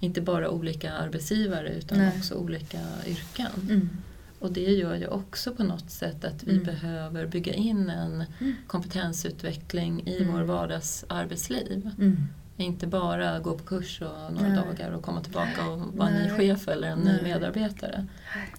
inte 0.00 0.20
bara 0.20 0.50
olika 0.50 0.92
arbetsgivare 0.92 1.68
utan 1.68 1.98
Nej. 1.98 2.12
också 2.18 2.34
olika 2.34 2.80
yrken. 3.06 3.50
Mm. 3.68 3.90
Och 4.38 4.52
det 4.52 4.60
gör 4.60 4.94
ju 4.94 5.06
också 5.06 5.54
på 5.54 5.64
något 5.64 5.90
sätt 5.90 6.24
att 6.24 6.44
vi 6.44 6.52
mm. 6.52 6.64
behöver 6.64 7.26
bygga 7.26 7.54
in 7.54 7.90
en 7.90 8.24
mm. 8.40 8.54
kompetensutveckling 8.66 10.06
i 10.06 10.22
mm. 10.22 10.32
vår 10.32 10.42
vardagsarbetsliv. 10.42 11.90
Mm. 11.98 12.28
Inte 12.56 12.86
bara 12.86 13.38
gå 13.38 13.58
på 13.58 13.64
kurs 13.64 14.02
och 14.02 14.32
några 14.32 14.48
Nej. 14.48 14.56
dagar 14.56 14.90
och 14.90 15.02
komma 15.02 15.22
tillbaka 15.22 15.70
och 15.70 15.80
vara 15.80 16.10
ny 16.10 16.30
chef 16.30 16.68
eller 16.68 16.88
en 16.88 16.98
ny 16.98 17.22
medarbetare. 17.22 18.06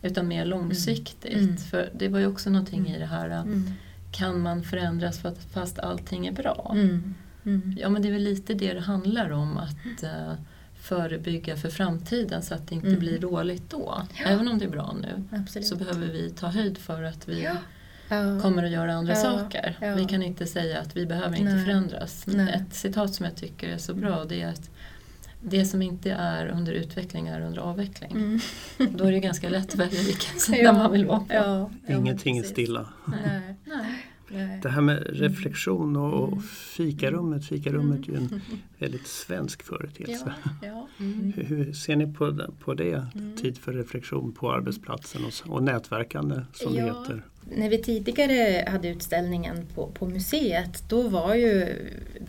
Utan 0.02 0.28
mer 0.28 0.46
långsiktigt. 0.46 1.34
Mm. 1.34 1.58
För 1.58 1.90
det 1.94 2.08
var 2.08 2.20
ju 2.20 2.28
också 2.28 2.50
någonting 2.50 2.88
i 2.88 3.00
det 3.00 3.06
här, 3.06 3.44
kan 4.12 4.42
man 4.42 4.64
förändras 4.64 5.22
fast 5.52 5.80
allting 5.80 6.28
är 6.28 6.32
bra? 6.32 6.76
Ja 7.78 7.90
men 7.90 8.02
det 8.02 8.08
är 8.08 8.12
väl 8.12 8.24
lite 8.24 8.54
det 8.54 8.74
det 8.74 8.80
handlar 8.80 9.32
om. 9.32 9.58
att 9.58 10.04
uh, 10.04 10.34
förebygga 10.88 11.56
för 11.58 11.70
framtiden 11.70 12.42
så 12.42 12.54
att 12.54 12.68
det 12.68 12.76
inte 12.76 12.88
Mm. 12.88 13.00
blir 13.00 13.20
dåligt 13.20 13.70
då. 13.70 14.02
Ja. 14.20 14.26
Även 14.26 14.48
om 14.48 14.60
det 14.60 14.66
är 14.66 14.70
bra 14.70 14.96
nu 15.02 15.24
Absolut. 15.38 15.68
så 15.68 15.76
behöver 15.76 16.08
vi 16.08 16.30
ta 16.30 16.48
höjd 16.48 16.78
för 16.78 17.04
att 17.04 17.28
vi 17.30 17.44
Ja. 17.44 17.52
Ja. 18.10 18.40
kommer 18.42 18.64
att 18.64 18.72
göra 18.72 18.94
andra 18.94 19.14
Ja, 19.14 19.22
saker. 19.22 19.78
ja. 19.82 19.96
Vi 19.96 20.06
kan 20.06 20.24
inte 20.24 20.46
säga 20.46 20.80
att 20.82 20.98
vi 20.98 21.06
behöver 21.06 21.38
inte 21.40 21.54
Nej. 21.54 21.66
förändras. 21.66 22.24
Nej. 22.28 22.54
Ett 22.54 22.76
citat 22.76 23.14
som 23.14 23.26
jag 23.26 23.36
tycker 23.36 23.70
är 23.70 23.78
så 23.78 23.94
bra 23.94 24.26
det 24.26 24.42
är 24.42 24.48
att 24.50 24.70
det 25.42 25.66
som 25.66 25.82
inte 25.82 26.12
är 26.12 26.48
under 26.48 26.72
utveckling 26.74 27.28
är 27.28 27.42
under 27.42 27.62
avveckling. 27.62 28.12
Mm. 28.12 28.40
Då 28.98 29.04
är 29.06 29.12
det 29.12 29.20
ganska 29.20 29.50
lätt 29.50 29.70
att 29.74 29.76
välja 29.76 30.02
vilken 30.02 30.40
sida 30.40 30.58
Ja. 30.58 30.74
man 30.74 30.92
vill 30.92 31.06
vara 31.06 31.20
på. 31.20 31.72
Ingenting 31.88 32.38
är 32.38 32.44
stilla. 32.44 32.86
Nej. 33.06 33.56
Nej. 34.30 34.60
Det 34.64 34.70
här 34.70 34.82
med 34.82 35.04
reflektion 35.10 35.96
och, 35.96 36.14
och 36.24 36.28
Mm. 36.32 36.44
fikarummet. 36.44 37.46
Fikarummet 37.46 38.08
är 38.08 38.12
ju 38.12 38.18
en 38.18 38.42
väldigt 38.80 39.08
svensk 39.08 39.64
företeelse. 39.64 40.34
Ja, 40.62 40.68
ja. 40.68 40.88
Mm. 41.00 41.34
Hur, 41.36 41.74
ser 41.74 41.96
ni 41.96 42.14
på 42.14 42.30
det? 42.30 42.50
På 42.60 42.74
det? 42.74 43.08
Mm. 43.16 43.36
Tid 43.38 43.58
för 43.58 43.74
reflektion 43.74 44.32
på 44.34 44.52
arbetsplatsen 44.54 45.22
och, 45.26 45.52
och 45.56 45.64
nätverkande 45.64 46.42
som 46.54 46.74
det 46.74 46.80
Ja. 46.80 46.86
heter. 46.86 47.24
När 47.58 47.70
vi 47.70 47.78
tidigare 47.78 48.70
hade 48.70 48.88
utställningen 48.90 49.66
på, 49.76 49.88
på 49.88 50.06
museet 50.08 50.84
då 50.90 51.02
var, 51.02 51.36
ju, 51.36 51.68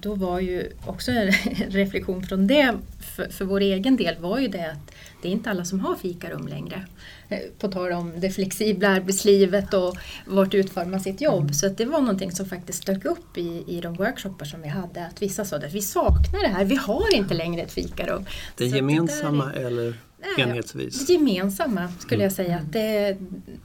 då 0.00 0.14
var 0.14 0.40
ju 0.40 0.62
också 0.86 1.10
en 1.10 1.32
reflektion 1.68 2.22
från 2.22 2.46
det 2.46 2.74
för, 3.16 3.28
för 3.30 3.44
vår 3.44 3.60
egen 3.60 3.96
del 3.96 4.18
var 4.20 4.38
ju 4.38 4.48
det 4.48 4.70
att 4.70 4.94
det 5.22 5.28
är 5.28 5.32
inte 5.32 5.50
alla 5.50 5.64
som 5.64 5.80
har 5.80 5.94
fikarum 5.96 6.48
längre. 6.48 6.86
Eh, 7.28 7.38
På 7.58 7.68
tal 7.68 7.92
om 7.92 8.12
det 8.20 8.30
flexibla 8.30 8.88
arbetslivet 8.88 9.74
och 9.74 9.96
vart 10.26 10.54
utforma 10.54 10.98
sitt 11.00 11.20
jobb. 11.20 11.54
Så 11.54 11.66
att 11.66 11.76
det 11.78 11.84
var 11.84 12.00
någonting 12.00 12.32
som 12.32 12.46
faktiskt 12.46 12.86
dök 12.86 13.04
upp 13.04 13.38
i, 13.38 13.64
i 13.66 13.80
de 13.80 13.94
workshoppar 13.94 14.46
som 14.46 14.62
vi 14.62 14.68
hade. 14.68 15.06
Att 15.06 15.22
vissa 15.22 15.44
sa 15.44 15.56
att 15.56 15.72
vi 15.74 15.82
saknar 15.82 16.42
det 16.42 16.48
här, 16.48 16.64
vi 16.64 16.76
har 16.76 17.14
inte 17.16 17.34
längre 17.34 17.62
ett 17.62 17.72
fikarum. 17.72 18.24
Det 18.56 18.70
Så 18.70 18.76
gemensamma 18.76 19.52
är- 19.52 19.64
eller 19.66 19.94
Nej, 20.36 20.46
enhetsvis? 20.48 21.06
det 21.06 21.12
gemensamma 21.12 21.92
skulle 21.98 22.22
jag 22.22 22.32
säga. 22.32 22.52
Mm. 22.52 22.64
Att 22.66 22.72
det, 22.72 23.16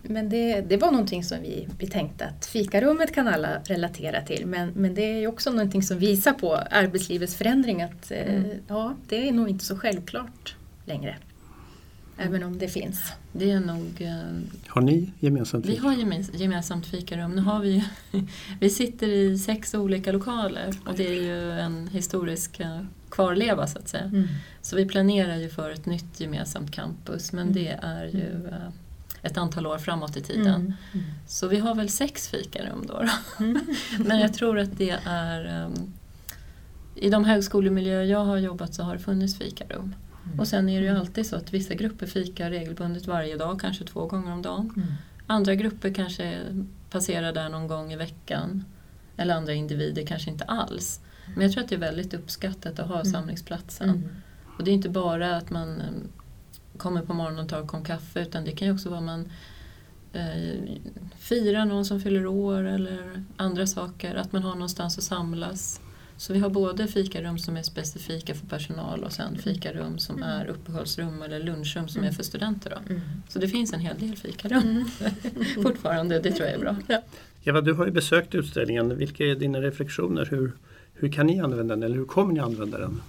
men 0.01 0.29
det, 0.29 0.61
det 0.61 0.77
var 0.77 0.91
någonting 0.91 1.23
som 1.23 1.37
vi, 1.41 1.67
vi 1.79 1.87
tänkte 1.87 2.25
att 2.25 2.45
fikarummet 2.45 3.13
kan 3.15 3.27
alla 3.27 3.49
relatera 3.65 4.21
till. 4.21 4.45
Men, 4.45 4.69
men 4.75 4.95
det 4.95 5.01
är 5.23 5.27
också 5.27 5.51
någonting 5.51 5.83
som 5.83 5.99
visar 5.99 6.31
på 6.33 6.55
arbetslivets 6.55 7.35
förändring. 7.35 7.81
Att 7.81 8.11
eh, 8.11 8.35
Mm. 8.35 8.49
ja, 8.67 8.93
det 9.09 9.27
är 9.27 9.31
nog 9.31 9.49
inte 9.49 9.65
så 9.65 9.77
självklart 9.77 10.55
längre. 10.85 11.17
Även 12.17 12.43
om 12.43 12.57
det 12.57 12.67
finns. 12.67 13.11
Det 13.31 13.51
är 13.51 13.59
nog 13.59 14.01
eh, 14.01 14.41
Har 14.67 14.81
ni 14.81 15.11
gemensamt 15.19 15.65
Vi 15.65 15.69
fika? 15.69 15.81
har 15.83 15.93
gemens- 15.93 16.31
gemensamt 16.37 16.85
fikarum. 16.85 17.31
Nu 17.31 17.41
har 17.41 17.59
vi, 17.59 17.83
vi 18.59 18.69
sitter 18.69 19.07
i 19.07 19.37
sex 19.37 19.73
olika 19.73 20.11
lokaler 20.11 20.69
och 20.85 20.93
det 20.95 21.07
är 21.07 21.21
ju 21.21 21.51
en 21.59 21.87
historisk 21.87 22.59
eh, 22.59 22.81
kvarleva 23.09 23.67
så 23.67 23.79
att 23.79 23.87
säga. 23.87 24.03
Mm. 24.03 24.27
Så 24.61 24.75
vi 24.75 24.85
planerar 24.85 25.35
ju 25.35 25.49
för 25.49 25.69
ett 25.71 25.85
nytt 25.85 26.19
gemensamt 26.19 26.71
campus 26.71 27.31
men 27.31 27.41
Mm. 27.41 27.53
det 27.53 27.79
är 27.81 28.05
ju 28.05 28.47
eh, 28.47 28.67
ett 29.21 29.37
antal 29.37 29.67
år 29.67 29.77
framåt 29.77 30.17
i 30.17 30.21
tiden. 30.21 30.73
Mm. 30.93 31.05
Så 31.27 31.47
vi 31.47 31.59
har 31.59 31.75
väl 31.75 31.89
sex 31.89 32.27
fikarum 32.27 32.85
då. 32.87 32.93
då. 33.37 33.43
Mm. 33.43 33.59
Men 33.99 34.19
jag 34.19 34.33
tror 34.33 34.59
att 34.59 34.77
det 34.77 34.99
är 35.05 35.69
I 36.95 37.09
de 37.09 37.25
högskolemiljöer 37.25 38.03
jag 38.03 38.25
har 38.25 38.37
jobbat 38.37 38.73
så 38.73 38.83
har 38.83 38.93
det 38.93 38.99
funnits 39.01 39.37
fikarum. 39.37 39.95
Och 40.37 40.47
sen 40.47 40.69
är 40.69 40.81
det 40.81 40.87
ju 40.87 40.99
alltid 40.99 41.25
så 41.27 41.35
att 41.35 41.53
vissa 41.53 41.73
grupper 41.73 42.07
fikar 42.07 42.49
regelbundet 42.49 43.07
varje 43.07 43.37
dag, 43.37 43.59
kanske 43.59 43.83
två 43.85 44.05
gånger 44.05 44.31
om 44.33 44.41
dagen. 44.41 44.73
Mm. 44.75 44.87
Andra 45.27 45.55
grupper 45.55 45.93
kanske 45.93 46.39
passerar 46.89 47.33
där 47.33 47.49
någon 47.49 47.67
gång 47.67 47.93
i 47.93 47.95
veckan. 47.95 48.65
Eller 49.17 49.33
andra 49.35 49.53
individer 49.53 50.05
kanske 50.05 50.31
inte 50.31 50.43
alls. 50.43 50.99
Men 51.35 51.41
jag 51.43 51.51
tror 51.51 51.63
att 51.63 51.69
det 51.69 51.75
är 51.75 51.79
väldigt 51.79 52.13
uppskattat 52.13 52.79
att 52.79 52.87
ha 52.87 52.99
Mm. 52.99 53.11
samlingsplatsen. 53.11 53.89
Mm. 53.89 54.09
Och 54.57 54.63
det 54.63 54.71
är 54.71 54.73
inte 54.73 54.89
bara 54.89 55.37
att 55.37 55.49
man 55.49 55.81
eh, 55.81 55.87
kommer 56.77 57.01
på 57.01 57.13
morgonen 57.13 57.39
och 57.39 57.49
tar 57.49 57.59
en 57.61 57.67
kopp 57.67 57.85
kaffe 57.85 58.21
utan 58.21 58.45
det 58.45 58.51
kan 58.51 58.67
ju 58.67 58.73
också 58.73 58.89
vara 58.89 59.01
man 59.01 59.29
eh, 60.13 60.59
firar 61.17 61.65
någon 61.65 61.85
som 61.85 62.01
fyller 62.01 62.25
år 62.27 62.63
eller 62.63 63.23
andra 63.37 63.67
saker. 63.67 64.15
Att 64.15 64.31
man 64.31 64.43
har 64.43 64.53
någonstans 64.53 64.97
att 64.97 65.03
samlas. 65.03 65.81
Så 66.17 66.33
vi 66.33 66.39
har 66.39 66.49
både 66.49 66.87
fikarum 66.87 67.39
som 67.39 67.57
är 67.57 67.61
specifika 67.63 68.33
för 68.35 68.47
personal 68.47 69.03
och 69.03 69.11
sen 69.11 69.37
fikarum 69.37 69.97
som 69.99 70.15
Mm. 70.17 70.29
är 70.29 70.45
uppehållsrum 70.45 71.21
eller 71.21 71.39
lunchrum 71.43 71.87
som 71.87 71.99
Mm. 72.01 72.09
är 72.11 72.15
för 72.15 72.23
studenter. 72.23 72.69
Då. 72.69 72.93
Mm. 72.93 73.01
Så 73.29 73.39
det 73.39 73.47
finns 73.47 73.73
en 73.73 73.79
hel 73.79 73.99
del 73.99 74.15
fikarum 74.15 74.61
Mm. 74.63 74.85
fortfarande, 75.63 76.19
det 76.19 76.31
tror 76.31 76.47
jag 76.49 76.55
är 76.55 76.59
bra. 76.59 76.75
Eva, 77.43 77.61
du 77.61 77.73
har 77.73 77.85
ju 77.85 77.91
besökt 77.91 78.35
utställningen. 78.35 78.97
Vilka 78.97 79.25
är 79.25 79.35
dina 79.35 79.61
reflektioner? 79.61 80.25
Hur, 80.31 80.51
hur 80.93 81.11
kan 81.11 81.27
ni 81.27 81.39
använda 81.39 81.75
den 81.75 81.83
eller 81.83 81.95
hur 81.95 82.05
kommer 82.05 82.33
ni 82.33 82.39
använda 82.39 82.77
den? 82.77 83.01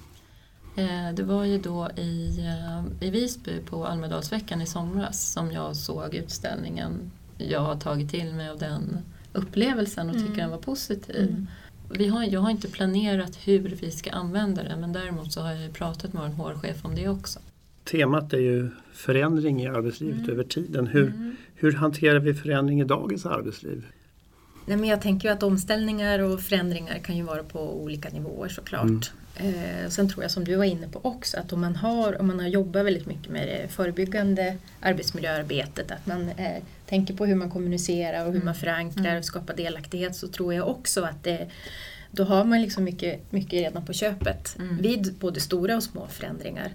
Eh, 0.77 1.15
Det 1.15 1.23
var 1.23 1.45
ju 1.45 1.59
då 1.59 1.89
i, 1.97 2.39
eh, 2.39 3.07
i 3.09 3.11
Visby 3.11 3.59
på 3.67 3.87
Almedalsveckan 3.87 4.63
i 4.63 4.67
somras 4.67 5.33
som 5.33 5.53
jag 5.53 5.77
såg 5.77 6.15
utställningen. 6.15 7.11
Jag 7.39 7.61
har 7.61 7.77
tagit 7.77 8.11
till 8.11 8.35
mig 8.35 8.49
av 8.49 8.59
den 8.59 8.99
upplevelsen 9.33 10.09
och 10.09 10.15
tycker 10.15 10.27
Mm. 10.27 10.39
den 10.39 10.51
var 10.51 10.59
positiv. 10.59 11.29
Mm. 11.29 11.47
Vi 11.91 12.09
har, 12.09 12.25
jag 12.25 12.41
har 12.41 12.51
inte 12.51 12.69
planerat 12.71 13.39
hur 13.45 13.77
vi 13.81 13.91
ska 13.91 14.11
använda 14.11 14.63
den 14.63 14.81
men 14.81 14.93
däremot 14.93 15.33
så 15.33 15.41
har 15.41 15.53
jag 15.53 15.73
pratat 15.73 16.13
med 16.13 16.23
vår 16.37 16.45
HR-chef 16.53 16.85
om 16.85 16.95
det 16.95 17.09
också. 17.09 17.41
Temat 17.85 18.33
är 18.33 18.39
ju 18.39 18.71
förändring 18.93 19.63
i 19.63 19.67
arbetslivet 19.69 20.19
Mm. 20.19 20.31
över 20.31 20.45
tiden. 20.45 20.87
Hur, 20.87 21.07
Mm. 21.07 21.37
hur 21.55 21.73
hanterar 21.73 22.19
vi 22.19 22.35
förändring 22.35 22.81
i 22.81 22.85
dagens 22.85 23.27
arbetsliv? 23.27 23.87
Nej, 24.67 24.77
men 24.77 24.89
jag 24.89 25.01
tänker 25.03 25.29
ju 25.29 25.35
att 25.35 25.43
omställningar 25.43 26.19
och 26.19 26.41
förändringar 26.41 26.99
kan 26.99 27.17
ju 27.17 27.23
vara 27.23 27.43
på 27.43 27.83
olika 27.83 28.09
nivåer 28.09 28.49
såklart. 28.49 29.13
Mm. 29.37 29.55
Eh, 29.55 29.89
sen 29.89 30.09
tror 30.09 30.25
jag 30.25 30.31
som 30.31 30.45
du 30.45 30.55
var 30.57 30.65
inne 30.65 30.89
på 30.89 31.01
också 31.03 31.39
att 31.41 31.53
om 31.53 31.61
man 31.61 31.77
har, 31.77 32.21
om 32.21 32.27
man 32.27 32.41
har 32.41 32.47
jobbat 32.47 32.87
väldigt 32.87 33.07
mycket 33.07 33.33
med 33.33 33.49
det 33.49 33.69
förebyggande 33.69 34.57
arbetsmiljöarbetet, 34.81 35.91
att 35.91 36.07
man 36.07 36.29
eh, 36.29 36.63
tänker 36.87 37.15
på 37.15 37.27
hur 37.27 37.35
man 37.35 37.51
kommunicerar 37.51 38.21
och 38.21 38.27
hur 38.27 38.35
Mm. 38.35 38.45
man 38.45 38.55
förankrar 38.55 39.05
Mm. 39.05 39.19
och 39.19 39.25
skapar 39.25 39.55
delaktighet 39.57 40.17
så 40.17 40.29
tror 40.29 40.55
jag 40.55 40.69
också 40.69 41.03
att 41.03 41.23
det, 41.25 41.49
då 42.11 42.25
har 42.25 42.45
man 42.45 42.63
liksom 42.63 42.85
mycket, 42.85 43.33
mycket 43.33 43.53
redan 43.53 43.85
på 43.87 43.93
köpet 43.93 44.57
Mm. 44.59 44.77
vid 44.83 45.15
både 45.21 45.41
stora 45.41 45.77
och 45.77 45.83
små 45.83 46.07
förändringar. 46.07 46.71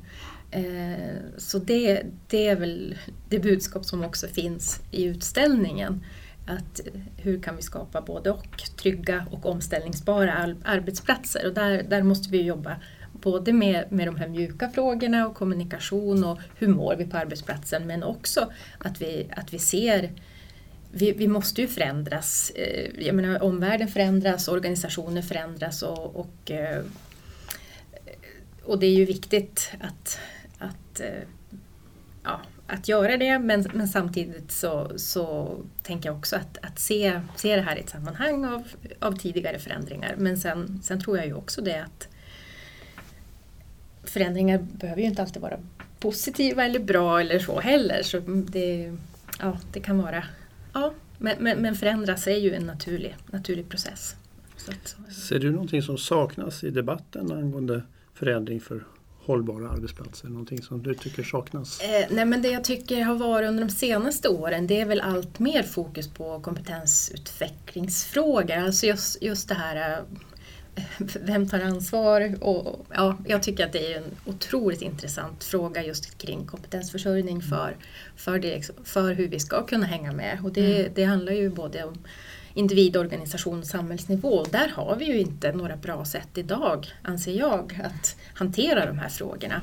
Eh, 0.52 1.16
så 1.38 1.60
det, 1.60 2.04
det 2.28 2.48
är 2.48 2.56
väl 2.56 2.98
det 3.30 3.40
budskap 3.40 3.86
som 3.86 4.04
också 4.04 4.28
finns 4.28 4.80
i 4.92 5.04
utställningen. 5.04 6.04
Att 6.50 6.80
hur 7.18 7.42
kan 7.42 7.56
vi 7.56 7.62
skapa 7.62 8.02
både 8.02 8.32
och 8.32 8.64
trygga 8.78 9.26
och 9.32 9.46
omställningsbara 9.46 10.56
arbetsplatser. 10.64 11.48
Och 11.48 11.54
där, 11.54 11.84
där 11.84 12.04
måste 12.04 12.30
vi 12.30 12.42
jobba 12.42 12.76
både 13.14 13.54
med, 13.54 13.92
med 13.92 14.08
de 14.08 14.16
här 14.16 14.28
mjuka 14.28 14.70
frågorna 14.70 15.28
och 15.28 15.36
kommunikation 15.36 16.24
och 16.24 16.40
hur 16.56 16.68
mår 16.68 16.96
vi 16.96 17.06
på 17.06 17.18
arbetsplatsen 17.18 17.88
men 17.88 18.04
också 18.04 18.52
att 18.78 19.02
vi, 19.02 19.28
att 19.36 19.54
vi 19.54 19.60
ser 19.60 20.10
vi, 20.92 21.12
vi 21.12 21.28
måste 21.28 21.62
ju 21.62 21.68
förändras. 21.68 22.52
Eh, 22.56 23.06
jag 23.06 23.16
menar, 23.16 23.44
omvärlden 23.44 23.88
förändras, 23.88 24.48
organisationer 24.48 25.22
förändras 25.22 25.82
och, 25.82 26.16
och, 26.16 26.52
eh, 26.52 26.84
och 28.64 28.80
det 28.80 28.86
är 28.88 28.94
ju 28.94 29.06
viktigt 29.06 29.72
att, 29.82 30.20
att, 30.58 31.00
eh, 31.00 31.24
ja, 32.24 32.42
att 32.70 32.88
göra 32.88 33.18
det 33.18 33.40
men, 33.40 33.66
men 33.74 33.88
samtidigt 33.88 34.52
så, 34.52 34.92
så 34.96 35.58
tänker 35.84 36.10
jag 36.10 36.18
också 36.18 36.36
att, 36.36 36.58
att 36.62 36.80
se, 36.80 37.22
se 37.36 37.56
det 37.56 37.62
här 37.62 37.76
i 37.76 37.80
ett 37.80 37.90
sammanhang 37.90 38.46
av, 38.46 38.64
av 39.00 39.18
tidigare 39.18 39.60
förändringar. 39.60 40.16
Men 40.18 40.38
sen, 40.38 40.80
sen 40.84 41.02
tror 41.02 41.18
jag 41.18 41.26
ju 41.26 41.34
också 41.34 41.62
det 41.62 41.84
att 41.84 42.08
förändringar 44.04 44.58
behöver 44.58 45.02
ju 45.02 45.08
inte 45.08 45.22
alltid 45.22 45.42
vara 45.42 45.60
positiva 46.00 46.66
eller 46.66 46.80
bra 46.80 47.22
eller 47.22 47.40
så 47.40 47.60
heller. 47.60 48.04
Så 48.04 48.20
det, 48.26 48.98
ja, 49.40 49.58
det 49.74 49.80
kan 49.80 49.98
vara 49.98 50.24
Ja, 50.74 50.94
men, 51.18 51.36
men, 51.40 51.62
men 51.62 51.76
förändras 51.76 52.28
är 52.28 52.38
ju 52.38 52.54
en 52.54 52.64
naturlig, 52.64 53.16
naturlig 53.32 53.70
process. 53.70 54.16
Så 54.58 54.72
att, 54.72 55.14
Ser 55.14 55.40
du 55.40 55.52
någonting 55.52 55.82
som 55.82 55.98
saknas 55.98 56.64
i 56.64 56.70
debatten 56.70 57.32
angående 57.32 57.84
förändring 58.14 58.62
för 58.62 58.84
hållbara 59.30 59.70
arbetsplatser? 59.70 60.28
Någonting 60.28 60.62
som 60.62 60.84
du 60.84 60.94
tycker 60.94 61.24
saknas? 61.24 61.82
eh, 61.82 62.06
nej 62.10 62.26
men 62.26 62.42
det 62.42 62.48
jag 62.50 62.64
tycker 62.64 63.02
har 63.04 63.16
varit 63.16 63.50
under 63.50 63.64
de 63.66 63.70
senaste 63.72 64.30
åren 64.30 64.68
det 64.68 64.82
är 64.82 64.86
väl 64.86 65.02
allt 65.02 65.40
mer 65.40 65.64
fokus 65.64 66.08
på 66.08 66.40
kompetensutvecklingsfrågor. 66.40 68.58
Alltså 68.58 68.86
just, 68.86 69.22
just 69.22 69.48
det 69.50 69.56
här 69.56 69.92
eh, 69.92 69.98
vem 71.22 71.50
tar 71.50 71.60
ansvar? 71.60 72.36
Och, 72.42 72.68
och, 72.68 72.86
ja, 72.94 73.18
jag 73.28 73.44
tycker 73.44 73.66
att 73.66 73.74
det 73.74 73.94
är 73.94 73.98
en 73.98 74.04
otroligt 74.26 74.82
intressant 74.82 75.44
fråga 75.44 75.84
just 75.84 76.18
kring 76.18 76.46
kompetensförsörjning 76.46 77.42
för, 77.42 77.76
för, 78.16 78.40
det, 78.40 78.70
för 78.84 79.14
hur 79.14 79.28
vi 79.28 79.40
ska 79.40 79.66
kunna 79.66 79.86
hänga 79.86 80.12
med. 80.12 80.40
Och 80.44 80.52
det, 80.52 80.80
Mm. 80.80 80.92
det 80.96 81.04
handlar 81.04 81.34
ju 81.34 81.50
både 81.50 81.84
om 81.84 81.98
individ, 82.60 82.98
organisation 82.98 83.60
och 83.60 83.66
samhällsnivå. 83.66 84.44
Där 84.44 84.68
har 84.76 84.96
vi 84.96 85.06
ju 85.06 85.20
inte 85.20 85.52
några 85.52 85.76
bra 85.76 86.06
sätt 86.06 86.38
idag, 86.38 86.88
anser 87.02 87.34
jag, 87.34 87.82
att 87.84 88.16
hantera 88.34 88.86
de 88.86 89.00
här 89.00 89.10
frågorna. 89.10 89.62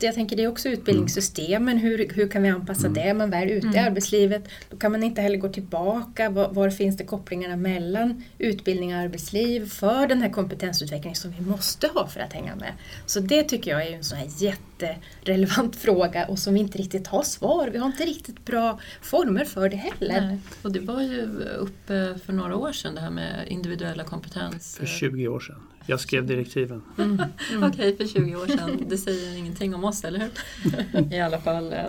Jag 0.00 0.14
tänker 0.14 0.36
det 0.36 0.44
är 0.44 0.48
också 0.48 0.68
utbildningssystemen, 0.68 1.78
hur, 1.78 2.08
hur 2.14 2.28
kan 2.28 2.42
vi 2.42 2.48
anpassa 2.48 2.88
det? 2.88 3.14
Man 3.14 3.32
är 3.32 3.46
ute 3.46 3.66
i 3.66 3.78
arbetslivet, 3.78 4.48
då 4.70 4.76
kan 4.76 4.92
man 4.92 5.02
inte 5.02 5.20
heller 5.20 5.36
gå 5.36 5.48
tillbaka. 5.48 6.30
Var, 6.30 6.48
var, 6.48 6.70
finns 6.70 6.96
det 6.96 7.04
kopplingarna 7.04 7.56
mellan 7.56 8.24
utbildning 8.38 8.94
och 8.94 9.00
arbetsliv 9.00 9.68
för 9.68 10.06
den 10.06 10.22
här 10.22 10.30
kompetensutvecklingen 10.30 11.16
som 11.16 11.30
vi 11.30 11.40
måste 11.40 11.86
ha 11.86 12.06
för 12.06 12.20
att 12.20 12.32
hänga 12.32 12.56
med? 12.56 12.72
Så 13.06 13.20
det 13.20 13.42
tycker 13.42 13.70
jag 13.70 13.86
är 13.86 13.96
en 13.96 14.04
sån 14.04 14.18
här 14.18 14.28
jätterelevant 14.38 15.76
fråga 15.86 16.26
och 16.26 16.38
som 16.38 16.54
vi 16.54 16.60
inte 16.60 16.78
riktigt 16.78 17.06
har 17.06 17.22
svar. 17.22 17.68
Vi 17.72 17.78
har 17.78 17.86
inte 17.86 18.04
riktigt 18.04 18.44
bra 18.44 18.80
former 19.02 19.44
för 19.44 19.68
det 19.68 19.76
heller. 19.76 20.20
Nej. 20.20 20.38
Och 20.62 20.72
det 20.72 20.80
var 20.80 21.02
ju 21.02 21.22
uppe 21.58 22.18
för 22.24 22.32
några 22.32 22.56
år 22.56 22.72
sedan 22.72 22.94
det 22.94 23.00
här 23.00 23.10
med 23.10 23.48
individuella 23.48 24.04
kompetens. 24.04 24.76
För 24.76 24.86
20 24.86 25.28
år 25.28 25.40
sedan. 25.40 25.62
Jag 25.86 26.00
skrev 26.00 26.26
direktiven. 26.26 26.82
Mm. 26.98 27.10
Mm. 27.10 27.28
Okej, 27.64 27.94
okay, 27.94 27.96
för 27.96 28.14
20 28.14 28.36
år 28.36 28.46
sedan. 28.46 28.84
Det 28.88 28.96
säger 28.96 29.36
ingenting 29.38 29.74
om 29.74 29.84
oss, 29.84 30.04
eller 30.04 30.18
hur? 30.18 31.12
I 31.14 31.20
alla 31.20 31.40
fall 31.40 31.72
eh, 31.72 31.80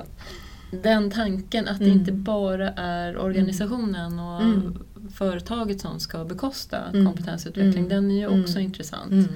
den 0.72 1.12
tanken 1.12 1.68
att 1.68 1.80
det 1.80 1.90
inte 1.90 2.12
mm. 2.12 2.24
bara 2.24 2.70
är 2.70 3.18
organisationen 3.18 4.20
och 4.20 4.42
mm. 4.42 4.78
företaget 5.14 5.82
som 5.82 6.00
ska 6.00 6.26
bekosta 6.26 6.78
mm. 6.78 7.06
kompetensutveckling, 7.06 7.90
den 7.90 8.12
är 8.12 8.16
ju 8.16 8.42
också 8.42 8.60
intressant. 8.60 9.30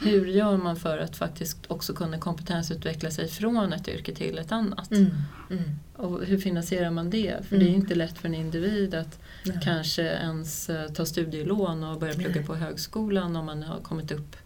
Hur 0.00 0.26
gör 0.26 0.56
man 0.56 0.76
för 0.76 0.98
att 0.98 1.16
faktiskt 1.16 1.58
också 1.68 1.92
kunna 1.94 2.18
kompetensutveckla 2.18 3.10
sig 3.10 3.28
från 3.28 3.72
ett 3.72 3.88
yrke 3.88 4.14
till 4.14 4.38
ett 4.38 4.52
annat? 4.52 4.90
Mm. 4.92 5.10
Mm. 5.50 5.62
Och 5.96 6.24
hur 6.24 6.38
finansierar 6.38 6.90
man 6.90 7.10
det? 7.10 7.36
För 7.48 7.56
mm. 7.56 7.66
det 7.66 7.72
är 7.72 7.74
inte 7.74 7.94
lätt 7.94 8.18
för 8.18 8.28
en 8.28 8.34
individ 8.34 8.94
att 8.94 9.21
Nej. 9.44 9.58
kanske 9.62 10.02
ens 10.02 10.70
eh, 10.70 10.88
ta 10.88 11.06
studielån 11.06 11.84
och 11.84 12.00
börja 12.00 12.14
plugga 12.14 12.34
Nej. 12.34 12.44
på 12.44 12.54
högskolan 12.54 13.36
om 13.36 13.46
man 13.46 13.62
har 13.62 13.80
kommit 13.80 14.12
upp 14.12 14.36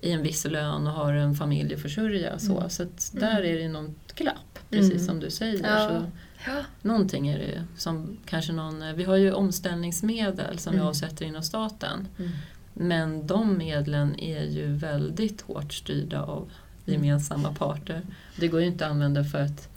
i 0.00 0.12
en 0.12 0.22
viss 0.22 0.44
lön 0.44 0.86
och 0.86 0.92
har 0.92 1.12
en 1.12 1.34
familj 1.34 1.74
att 1.74 1.80
försörja. 1.80 2.38
Så, 2.38 2.56
mm. 2.58 2.70
så 2.70 2.82
att 2.82 3.10
där 3.12 3.40
mm. 3.40 3.54
är 3.54 3.58
det 3.58 3.68
något 3.68 4.12
glapp, 4.14 4.58
precis 4.70 4.92
mm. 4.92 5.04
som 5.04 5.20
du 5.20 5.30
säger. 5.30 5.68
Ja. 5.68 5.88
Så 5.88 6.06
ja. 6.46 6.62
Någonting 6.82 7.28
är 7.28 7.38
det 7.38 7.64
som 7.76 8.16
kanske 8.26 8.52
någon, 8.52 8.82
eh, 8.82 8.92
vi 8.92 9.04
har 9.04 9.16
ju 9.16 9.32
omställningsmedel 9.32 10.58
som 10.58 10.74
vi 10.74 10.80
avsätter 10.80 11.24
inom 11.24 11.42
staten. 11.42 12.08
Men 12.74 13.26
de 13.26 13.58
medlen 13.58 14.20
är 14.20 14.44
ju 14.44 14.72
väldigt 14.72 15.40
hårt 15.40 15.72
styrda 15.72 16.22
av 16.22 16.50
gemensamma 16.84 17.54
parter. 17.54 18.02
Det 18.36 18.48
går 18.48 18.60
ju 18.60 18.66
inte 18.66 18.86
att 18.86 18.90
använda 18.90 19.24
för 19.24 19.40
att 19.40 19.68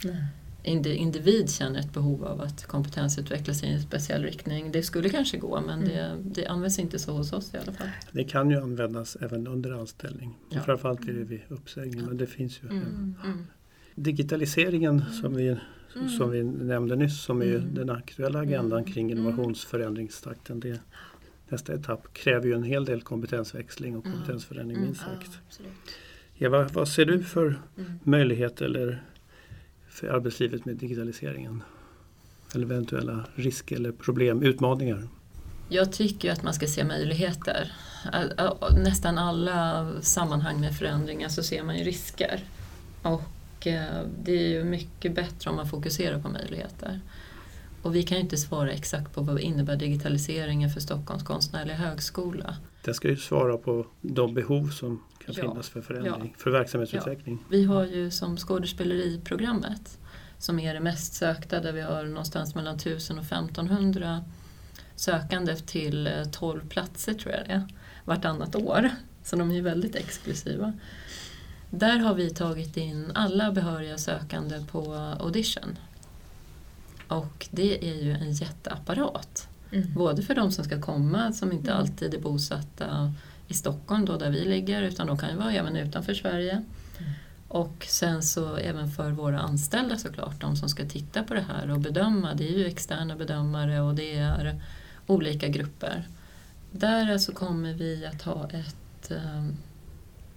individ 0.62 1.50
känner 1.50 1.80
ett 1.80 1.92
behov 1.92 2.24
av 2.24 2.40
att 2.40 2.66
kompetensutveckla 2.66 3.54
sig 3.54 3.68
i 3.68 3.72
en 3.72 3.82
speciell 3.82 4.22
riktning. 4.22 4.72
Det 4.72 4.82
skulle 4.82 5.08
kanske 5.08 5.36
gå 5.36 5.60
men 5.60 5.82
mm. 5.82 5.88
det, 5.88 6.16
det 6.24 6.46
används 6.46 6.78
inte 6.78 6.98
så 6.98 7.12
hos 7.12 7.32
oss 7.32 7.54
i 7.54 7.56
alla 7.56 7.72
fall. 7.72 7.88
Det 8.12 8.24
kan 8.24 8.50
ju 8.50 8.62
användas 8.62 9.16
även 9.20 9.46
under 9.46 9.70
anställning. 9.70 10.38
Ja. 10.50 10.60
Framförallt 10.60 11.08
är 11.08 11.12
det 11.12 11.24
vid 11.24 11.40
uppsägning 11.48 12.06
men 12.06 12.16
det 12.16 12.26
finns 12.26 12.60
ju. 12.62 12.68
Mm. 12.68 13.14
Mm. 13.24 13.46
Digitaliseringen 13.94 15.04
som 15.22 15.34
vi, 15.34 15.48
mm. 15.96 16.08
som 16.08 16.30
vi 16.30 16.44
nämnde 16.44 16.96
nyss 16.96 17.22
som 17.22 17.42
är 17.42 17.54
mm. 17.54 17.74
den 17.74 17.90
aktuella 17.90 18.38
agendan 18.38 18.78
mm. 18.78 18.92
kring 18.92 19.10
innovationsförändringstakten. 19.10 20.60
Det, 20.60 20.80
nästa 21.48 21.74
etapp 21.74 22.12
kräver 22.12 22.46
ju 22.46 22.54
en 22.54 22.62
hel 22.62 22.84
del 22.84 23.02
kompetensväxling 23.02 23.96
och 23.96 24.04
kompetensförändring 24.04 24.80
minst 24.80 25.00
sagt. 25.00 25.40
Eva, 26.38 26.68
vad 26.68 26.88
ser 26.88 27.04
du 27.04 27.22
för 27.22 27.60
möjligheter 28.02 28.64
eller 28.64 29.02
för 29.98 30.08
arbetslivet 30.08 30.64
med 30.64 30.76
digitaliseringen? 30.76 31.62
Eller 32.54 32.64
eventuella 32.64 33.24
risker 33.34 33.76
eller 33.76 33.92
problem, 33.92 34.42
utmaningar? 34.42 35.08
Jag 35.68 35.92
tycker 35.92 36.32
att 36.32 36.42
man 36.42 36.54
ska 36.54 36.66
se 36.66 36.84
möjligheter. 36.84 37.72
Nästan 38.76 39.18
alla 39.18 39.88
sammanhang 40.00 40.60
med 40.60 40.76
förändringar 40.76 41.28
så 41.28 41.42
ser 41.42 41.62
man 41.62 41.78
ju 41.78 41.84
risker. 41.84 42.40
Och 43.02 43.66
eh, 43.66 44.02
det 44.24 44.32
är 44.32 44.48
ju 44.48 44.64
mycket 44.64 45.14
bättre 45.14 45.50
om 45.50 45.56
man 45.56 45.68
fokuserar 45.68 46.20
på 46.20 46.28
möjligheter. 46.28 47.00
Och 47.82 47.94
vi 47.94 48.02
kan 48.02 48.16
ju 48.16 48.22
inte 48.22 48.36
svara 48.36 48.70
exakt 48.70 49.14
på 49.14 49.20
vad 49.22 49.40
innebär 49.40 49.76
digitaliseringen 49.76 50.70
för 50.70 50.80
Stockholms 50.80 51.22
konstnärliga 51.22 51.76
högskola. 51.76 52.56
Den 52.84 52.94
ska 52.94 53.08
ju 53.08 53.16
svara 53.16 53.56
på 53.56 53.86
de 54.00 54.34
behov 54.34 54.68
som 54.68 55.02
kan 55.24 55.34
ja, 55.34 55.42
finnas 55.42 55.68
för 55.68 55.80
förändring, 55.80 56.34
ja, 56.36 56.42
för 56.42 56.50
verksamhetsutveckling. 56.50 57.38
Ja. 57.40 57.46
Vi 57.50 57.64
har 57.64 57.84
ju 57.86 58.10
som 58.10 58.36
skådespeleriprogrammet 58.36 59.98
som 60.38 60.58
är 60.58 60.74
det 60.74 60.80
mest 60.80 61.14
sökta 61.14 61.60
där 61.60 61.72
vi 61.72 61.80
har 61.80 62.04
någonstans 62.04 62.54
mellan 62.54 62.76
1000 62.76 63.18
och 63.18 63.24
1500 63.24 64.24
sökande 64.96 65.56
till 65.56 66.10
12 66.32 66.60
eh, 66.60 66.68
platser 66.68 67.14
tror 67.14 67.34
jag 67.34 67.46
det 67.46 67.52
är, 67.52 67.68
vartannat 68.04 68.56
år. 68.56 68.90
Så 69.22 69.36
de 69.36 69.50
är 69.50 69.54
ju 69.54 69.60
väldigt 69.60 69.96
exklusiva. 69.96 70.72
Där 71.70 71.98
har 71.98 72.14
vi 72.14 72.30
tagit 72.30 72.76
in 72.76 73.12
alla 73.14 73.52
behöriga 73.52 73.98
sökande 73.98 74.64
på 74.70 74.94
audition. 75.20 75.78
Och 77.08 77.48
det 77.50 77.90
är 77.90 78.02
ju 78.02 78.12
en 78.12 78.32
jätteapparat. 78.32 79.48
Mm. 79.72 79.94
Både 79.94 80.22
för 80.22 80.34
de 80.34 80.52
som 80.52 80.64
ska 80.64 80.80
komma 80.80 81.32
som 81.32 81.52
inte 81.52 81.70
mm. 81.70 81.80
alltid 81.80 82.14
är 82.14 82.18
bosatta 82.18 83.14
i 83.48 83.54
Stockholm 83.54 84.04
då 84.04 84.16
där 84.16 84.30
vi 84.30 84.44
ligger 84.44 84.82
utan 84.82 85.06
de 85.06 85.18
kan 85.18 85.30
ju 85.30 85.36
vara 85.36 85.52
även 85.52 85.76
utanför 85.76 86.14
Sverige. 86.14 86.52
Mm. 86.52 87.12
Och 87.48 87.86
sen 87.88 88.22
så 88.22 88.56
även 88.56 88.90
för 88.90 89.10
våra 89.10 89.40
anställda 89.40 89.96
såklart, 89.96 90.40
de 90.40 90.56
som 90.56 90.68
ska 90.68 90.88
titta 90.88 91.22
på 91.22 91.34
det 91.34 91.44
här 91.48 91.70
och 91.70 91.80
bedöma. 91.80 92.34
Det 92.34 92.48
är 92.48 92.58
ju 92.58 92.66
externa 92.66 93.16
bedömare 93.16 93.80
och 93.80 93.94
det 93.94 94.14
är 94.14 94.60
olika 95.06 95.48
grupper. 95.48 96.08
Där 96.70 97.12
alltså 97.12 97.32
kommer 97.32 97.74
vi 97.74 98.06
att 98.06 98.22
ha 98.22 98.48
ett 98.48 99.10
eh, 99.10 99.46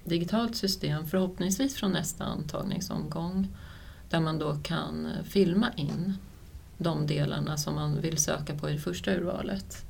digitalt 0.04 0.56
system, 0.56 1.08
förhoppningsvis 1.08 1.76
från 1.76 1.91
nästa 1.91 2.24
antagningsomgång, 2.24 3.48
där 4.10 4.20
man 4.20 4.39
då 4.39 4.56
kan 4.63 5.08
filma 5.24 5.72
in 5.76 6.17
de 6.84 7.08
delarna 7.08 7.58
som 7.58 7.76
man 7.76 8.02
vill 8.02 8.17
söka 8.17 8.56
på 8.56 8.70
i 8.70 8.74
det 8.74 8.80
första 8.80 9.12
urvalet. 9.15 9.86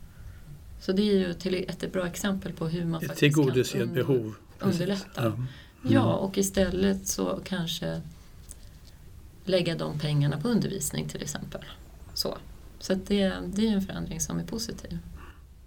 Så 0.80 0.91
det 0.91 1.01
är 1.01 1.27
ju 1.27 1.34
till 1.34 1.56
ett 1.56 1.93
bra 1.93 2.08
exempel 2.08 2.54
på 2.54 2.67
hur 2.67 2.86
man 2.86 3.01
ett 3.01 3.08
faktiskt 3.08 3.36
kan 3.36 3.49
under, 3.49 3.93
behov. 3.93 4.36
underlätta. 4.60 5.08
Ja. 5.15 5.25
Mm. 5.25 5.47
ja, 5.93 6.15
och 6.15 6.38
istället 6.38 7.08
så 7.08 7.39
kanske 7.43 8.01
lägga 9.45 9.75
de 9.75 9.99
pengarna 9.99 10.41
på 10.41 10.47
undervisning 10.47 11.10
till 11.10 11.21
exempel. 11.21 11.62
Så, 12.13 12.38
så 12.80 12.93
det, 12.93 13.34
det 13.47 13.67
är 13.67 13.73
en 13.73 13.82
förändring 13.82 14.19
som 14.19 14.39
är 14.39 14.43
positiv. 14.43 14.97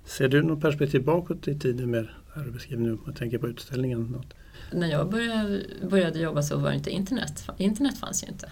Ser 0.04 0.28
du 0.28 0.42
något 0.42 0.60
perspektiv 0.60 1.04
bakåt 1.04 1.48
i 1.48 1.58
tiden 1.58 1.90
med 1.90 2.08
arbetsgivning 2.34 2.92
om 2.92 3.02
man 3.06 3.14
tänker 3.14 3.38
på 3.38 3.48
utställningen? 3.48 4.02
Något? 4.02 4.34
När 4.72 4.86
jag 4.86 5.10
började, 5.10 5.62
började 5.90 6.18
jobba 6.18 6.42
så 6.42 6.56
var 6.56 6.70
det 6.70 6.76
inte 6.76 6.90
internet. 6.90 7.48
Internet 7.58 7.98
fanns 7.98 8.24
ju 8.24 8.28
inte. 8.28 8.50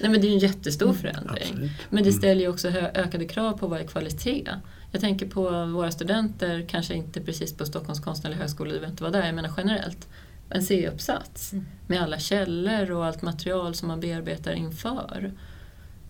Nej, 0.00 0.10
men 0.10 0.20
det 0.20 0.26
är 0.26 0.32
en 0.32 0.38
jättestor 0.38 0.88
mm, 0.88 1.00
förändring. 1.00 1.54
Mm, 1.54 1.68
men 1.90 2.04
det 2.04 2.12
ställer 2.12 2.40
ju 2.40 2.48
också 2.48 2.68
ökade 2.68 3.24
krav 3.24 3.58
på 3.58 3.66
vad 3.66 3.80
är 3.80 3.86
kvalitet. 3.86 4.50
Jag 4.92 5.00
tänker 5.00 5.28
på 5.28 5.66
våra 5.66 5.90
studenter, 5.90 6.64
kanske 6.68 6.94
inte 6.94 7.20
precis 7.20 7.56
på 7.56 7.66
Stockholms 7.66 8.00
konstnärliga 8.00 8.40
högskola, 8.40 8.72
du 8.72 8.78
vet 8.78 8.90
inte 8.90 9.02
vad 9.02 9.12
det 9.12 9.18
är, 9.18 9.26
jag 9.26 9.34
menar 9.34 9.52
generellt. 9.56 10.08
En 10.48 10.62
C-uppsats 10.62 11.52
mm. 11.52 11.66
med 11.86 12.02
alla 12.02 12.18
källor 12.18 12.90
och 12.90 13.06
allt 13.06 13.22
material 13.22 13.74
som 13.74 13.88
man 13.88 14.00
bearbetar 14.00 14.52
inför. 14.52 15.32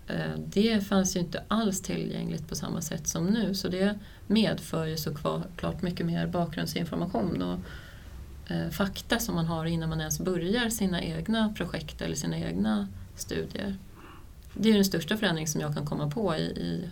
Eh, 0.07 0.39
det 0.45 0.87
fanns 0.87 1.15
ju 1.15 1.19
inte 1.19 1.43
alls 1.47 1.81
tillgängligt 1.81 2.49
på 2.49 2.55
samma 2.55 2.81
sätt 2.81 3.07
som 3.07 3.25
nu 3.25 3.55
så 3.55 3.67
det 3.67 3.99
medför 4.27 4.85
ju 4.85 4.97
såklart 4.97 5.81
mycket 5.81 6.05
mer 6.05 6.27
bakgrundsinformation 6.27 7.41
och 7.41 7.59
eh, 8.51 8.69
fakta 8.69 9.19
som 9.19 9.35
man 9.35 9.45
har 9.45 9.65
innan 9.65 9.89
man 9.89 9.99
ens 9.99 10.19
börjar 10.19 10.69
sina 10.69 11.01
egna 11.01 11.53
projekt 11.57 12.01
eller 12.01 12.15
sina 12.15 12.37
egna 12.37 12.87
studier. 13.19 13.75
Det 14.53 14.69
är 14.69 14.73
den 14.73 14.85
största 14.85 15.17
förändring 15.17 15.47
som 15.47 15.61
jag 15.61 15.73
kan 15.75 15.85
komma 15.85 16.11
på 16.11 16.35
i, 16.35 16.41
i 16.41 16.89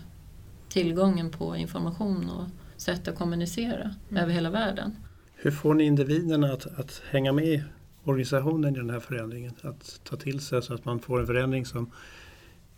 tillgången 0.68 1.30
på 1.30 1.56
information 1.56 2.30
och 2.30 2.48
sätt 2.76 3.08
att 3.08 3.16
kommunicera 3.16 3.94
mm. 4.10 4.22
över 4.22 4.32
hela 4.32 4.50
världen. 4.50 4.96
Hur 5.34 5.50
får 5.50 5.74
ni 5.74 5.84
individerna 5.84 6.52
att, 6.52 6.78
att 6.78 7.02
hänga 7.10 7.32
med 7.32 7.44
i 7.44 7.62
organisationen 8.04 8.74
i 8.74 8.78
den 8.78 8.90
här 8.90 9.00
förändringen? 9.00 9.52
Att 9.62 10.00
ta 10.04 10.16
till 10.16 10.40
sig 10.40 10.62
så 10.62 10.74
att 10.74 10.84
man 10.84 11.00
får 11.00 11.20
en 11.20 11.26
förändring 11.26 11.66
som 11.66 11.90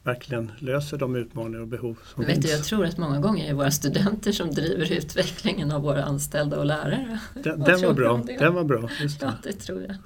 verkligen 0.02 0.52
löser 0.58 0.96
de 0.96 1.16
utmaningar 1.16 1.60
och 1.60 1.68
behov 1.68 1.98
som 2.14 2.24
Vet 2.24 2.34
finns. 2.34 2.46
Du, 2.46 2.52
jag 2.52 2.64
tror 2.64 2.84
att 2.84 2.98
många 2.98 3.20
gånger 3.20 3.44
är 3.44 3.48
det 3.48 3.54
våra 3.54 3.70
studenter 3.70 4.32
som 4.32 4.50
driver 4.50 4.92
utvecklingen 4.92 5.70
av 5.70 5.82
våra 5.82 6.04
anställda 6.04 6.58
och 6.58 6.66
lärare. 6.66 7.20
Den, 7.34 7.60
den 7.60 7.82
var 7.82 7.92
bra. 7.92 8.22
Den 8.38 8.54
var 8.54 8.64
bra 8.64 8.90
just 9.00 9.20
det. 9.20 9.26
Ja, 9.26 9.32
det 9.42 9.52
tror 9.52 9.82
jag. 9.82 9.96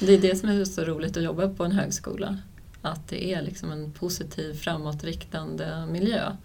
Det 0.00 0.12
är 0.14 0.20
det 0.20 0.36
som 0.36 0.48
är 0.48 0.64
så 0.64 0.84
roligt 0.84 1.16
att 1.16 1.22
jobba 1.22 1.48
på 1.48 1.64
en 1.64 1.72
högskola. 1.72 2.38
Att 2.84 3.08
det 3.08 3.32
är 3.32 3.42
liksom 3.42 3.70
en 3.70 3.92
positiv 3.92 4.54
framåtriktande 4.54 5.86
miljö 5.90 6.36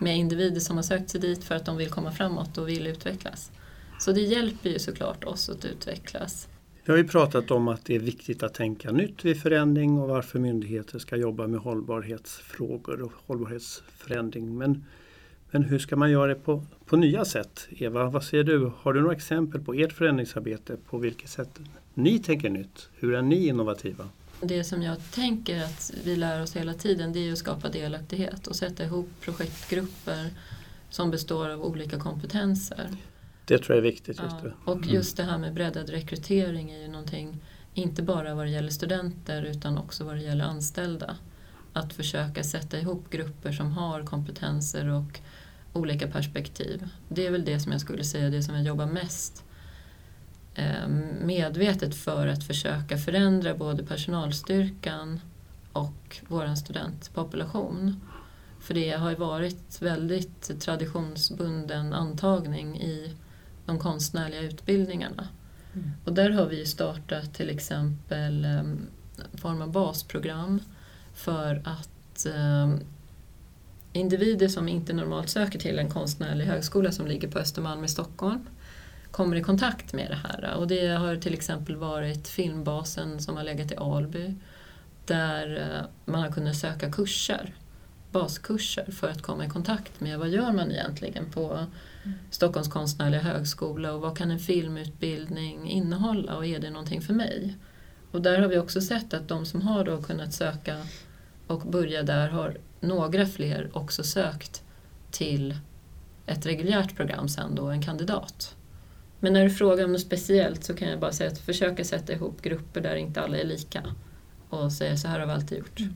med 0.00 0.16
individer 0.16 0.60
som 0.60 0.76
har 0.76 0.82
sökt 0.82 1.10
sig 1.10 1.20
dit 1.20 1.44
för 1.44 1.54
att 1.54 1.66
de 1.66 1.76
vill 1.76 1.90
komma 1.90 2.12
framåt 2.12 2.58
och 2.58 2.68
vill 2.68 2.86
utvecklas. 2.86 3.50
Så 3.98 4.12
det 4.12 4.20
hjälper 4.20 4.70
ju 4.70 4.78
såklart 4.78 5.24
oss 5.24 5.48
att 5.48 5.64
utvecklas. 5.64 6.48
Vi 6.84 6.92
har 6.92 6.98
ju 6.98 7.08
pratat 7.08 7.50
om 7.50 7.68
att 7.68 7.84
det 7.84 7.94
är 7.94 7.98
viktigt 7.98 8.42
att 8.42 8.54
tänka 8.54 8.92
nytt 8.92 9.24
vid 9.24 9.42
förändring 9.42 9.98
och 10.00 10.08
varför 10.08 10.38
myndigheter 10.38 10.98
ska 10.98 11.16
jobba 11.16 11.46
med 11.46 11.60
hållbarhetsfrågor 11.60 13.02
och 13.02 13.12
hållbarhetsförändring. 13.26 14.58
Men, 14.58 14.84
men 15.50 15.62
hur 15.62 15.78
ska 15.78 15.96
man 15.96 16.10
göra 16.10 16.26
det 16.26 16.34
på, 16.34 16.64
på 16.86 16.96
nya 16.96 17.24
sätt? 17.24 17.68
Eva, 17.70 18.10
vad 18.10 18.24
säger 18.24 18.44
du? 18.44 18.72
Har 18.78 18.92
du 18.92 19.00
några 19.00 19.14
exempel 19.14 19.60
på 19.60 19.74
ert 19.74 19.92
förändringsarbete 19.92 20.76
på 20.90 20.98
vilket 20.98 21.30
sätt 21.30 21.60
ni 21.94 22.18
tänker 22.18 22.50
nytt? 22.50 22.88
Hur 22.94 23.14
är 23.14 23.22
ni 23.22 23.46
innovativa? 23.46 24.08
Det 24.40 24.64
som 24.64 24.82
jag 24.82 25.10
tänker 25.10 25.64
att 25.64 25.92
vi 26.04 26.16
lär 26.16 26.42
oss 26.42 26.56
hela 26.56 26.74
tiden 26.74 27.12
det 27.12 27.28
är 27.28 27.32
att 27.32 27.38
skapa 27.38 27.68
delaktighet 27.68 28.46
och 28.46 28.56
sätta 28.56 28.84
ihop 28.84 29.08
projektgrupper 29.20 30.30
som 30.90 31.10
består 31.10 31.48
av 31.48 31.62
olika 31.62 31.98
kompetenser. 31.98 32.88
Det 33.44 33.58
tror 33.58 33.76
jag 33.76 33.86
är 33.86 33.90
viktigt. 33.90 34.18
Just 34.22 34.36
ja, 34.44 34.50
och 34.64 34.76
mm. 34.76 34.88
just 34.88 35.16
det 35.16 35.22
här 35.22 35.38
med 35.38 35.54
breddad 35.54 35.90
rekrytering 35.90 36.70
är 36.70 36.78
ju 36.78 36.88
någonting, 36.88 37.40
inte 37.74 38.02
bara 38.02 38.34
vad 38.34 38.46
det 38.46 38.50
gäller 38.50 38.70
studenter 38.70 39.42
utan 39.42 39.78
också 39.78 40.04
vad 40.04 40.14
det 40.14 40.22
gäller 40.22 40.44
anställda. 40.44 41.16
Att 41.72 41.92
försöka 41.92 42.44
sätta 42.44 42.78
ihop 42.78 43.10
grupper 43.10 43.52
som 43.52 43.72
har 43.72 44.02
kompetenser 44.02 44.88
och 44.88 45.20
olika 45.72 46.08
perspektiv. 46.08 46.88
Det 47.08 47.26
är 47.26 47.30
väl 47.30 47.44
det 47.44 47.60
som 47.60 47.72
jag 47.72 47.80
skulle 47.80 48.04
säga 48.04 48.30
det 48.30 48.42
som 48.42 48.54
jag 48.54 48.64
jobbar 48.64 48.86
mest 48.86 49.45
medvetet 51.20 51.94
för 51.94 52.26
att 52.26 52.44
försöka 52.44 52.98
förändra 52.98 53.54
både 53.54 53.84
personalstyrkan 53.84 55.20
och 55.72 56.20
vår 56.28 56.54
studentpopulation. 56.54 58.00
För 58.60 58.74
det 58.74 58.90
har 58.90 59.10
ju 59.10 59.16
varit 59.16 59.82
väldigt 59.82 60.60
traditionsbunden 60.60 61.92
antagning 61.92 62.80
i 62.80 63.16
de 63.66 63.78
konstnärliga 63.78 64.40
utbildningarna. 64.40 65.28
Mm. 65.74 65.90
Och 66.04 66.12
där 66.12 66.30
har 66.30 66.46
vi 66.46 66.66
startat 66.66 67.34
till 67.34 67.50
exempel 67.50 68.44
en 68.44 68.88
form 69.34 69.62
av 69.62 69.72
basprogram 69.72 70.60
för 71.14 71.62
att 71.64 72.26
um, 72.26 72.80
individer 73.92 74.48
som 74.48 74.68
inte 74.68 74.92
normalt 74.92 75.28
söker 75.28 75.58
till 75.58 75.78
en 75.78 75.90
konstnärlig 75.90 76.44
högskola 76.44 76.92
som 76.92 77.06
ligger 77.06 77.28
på 77.28 77.38
Östermalm 77.38 77.84
i 77.84 77.88
Stockholm 77.88 78.46
kommer 79.16 79.36
i 79.36 79.42
kontakt 79.42 79.92
med 79.92 80.10
det 80.10 80.28
här. 80.28 80.54
Och 80.54 80.66
det 80.66 80.88
har 80.88 81.16
till 81.16 81.34
exempel 81.34 81.76
varit 81.76 82.28
Filmbasen 82.28 83.20
som 83.20 83.36
har 83.36 83.44
legat 83.44 83.72
i 83.72 83.76
Alby 83.76 84.34
där 85.06 85.56
eh, 85.56 86.12
man 86.12 86.22
har 86.22 86.30
kunnat 86.30 86.56
söka 86.56 86.92
kurser, 86.92 87.54
baskurser 88.12 88.90
för 88.90 89.08
att 89.08 89.22
komma 89.22 89.44
i 89.44 89.48
kontakt 89.48 90.00
med 90.00 90.18
vad 90.18 90.28
gör 90.28 90.52
man 90.52 90.70
egentligen 90.70 91.30
på 91.30 91.66
Stockholms 92.30 92.68
konstnärliga 92.68 93.20
högskola 93.20 93.92
och 93.92 94.00
vad 94.00 94.18
kan 94.18 94.30
en 94.30 94.38
filmutbildning 94.38 95.70
innehålla 95.70 96.36
och 96.36 96.46
är 96.46 96.58
det 96.58 96.70
någonting 96.70 97.02
för 97.02 97.14
mig? 97.14 97.56
Och 98.10 98.22
där 98.22 98.38
har 98.38 98.48
vi 98.48 98.58
också 98.58 98.80
sett 98.80 99.14
att 99.14 99.28
de 99.28 99.46
som 99.46 99.62
har 99.62 99.84
då 99.84 100.02
kunnat 100.02 100.32
söka 100.32 100.76
och 101.46 101.60
börja 101.60 102.02
där 102.02 102.28
har 102.28 102.56
några 102.80 103.26
fler 103.26 103.70
också 103.72 104.02
sökt 104.02 104.62
till 105.10 105.58
ett 106.26 106.46
reguljärt 106.46 106.96
program 106.96 107.28
sen 107.28 107.54
då, 107.54 107.66
en 107.66 107.82
kandidat. 107.82 108.55
Men 109.26 109.32
när 109.32 109.44
du 109.44 109.50
frågar 109.50 109.84
om 109.84 109.92
något 109.92 110.00
speciellt 110.00 110.64
så 110.64 110.74
kan 110.74 110.88
jag 110.88 111.00
bara 111.00 111.12
säga 111.12 111.30
att 111.30 111.38
försöka 111.38 111.84
sätta 111.84 112.12
ihop 112.12 112.42
grupper 112.42 112.80
där 112.80 112.96
inte 112.96 113.20
alla 113.20 113.38
är 113.38 113.44
lika 113.44 113.82
och 114.48 114.72
säga 114.72 114.96
så 114.96 115.08
här 115.08 115.20
har 115.20 115.26
vi 115.26 115.32
alltid 115.32 115.58
gjort. 115.58 115.80
Mm. 115.80 115.94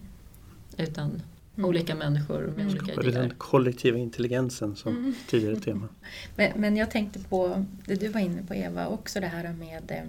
Utan 0.77 1.23
mm. 1.57 1.69
olika 1.69 1.95
människor 1.95 2.41
med 2.41 2.61
mm. 2.61 2.69
olika 2.69 2.93
idéer. 2.93 3.23
Den 3.23 3.35
kollektiva 3.39 3.99
intelligensen 3.99 4.77
som 4.77 4.97
mm. 4.97 5.15
tidigare 5.29 5.57
tema. 5.57 5.89
Men, 6.37 6.53
men, 6.61 6.77
jag 6.77 6.91
tänkte 6.91 7.19
på 7.19 7.65
det 7.87 7.95
du 7.95 8.09
var 8.09 8.21
inne 8.21 8.43
på 8.43 8.55
Eva, 8.55 8.87
också 8.87 9.21
det 9.21 9.27
här 9.27 9.53
med 9.53 9.83
eh, 9.91 10.03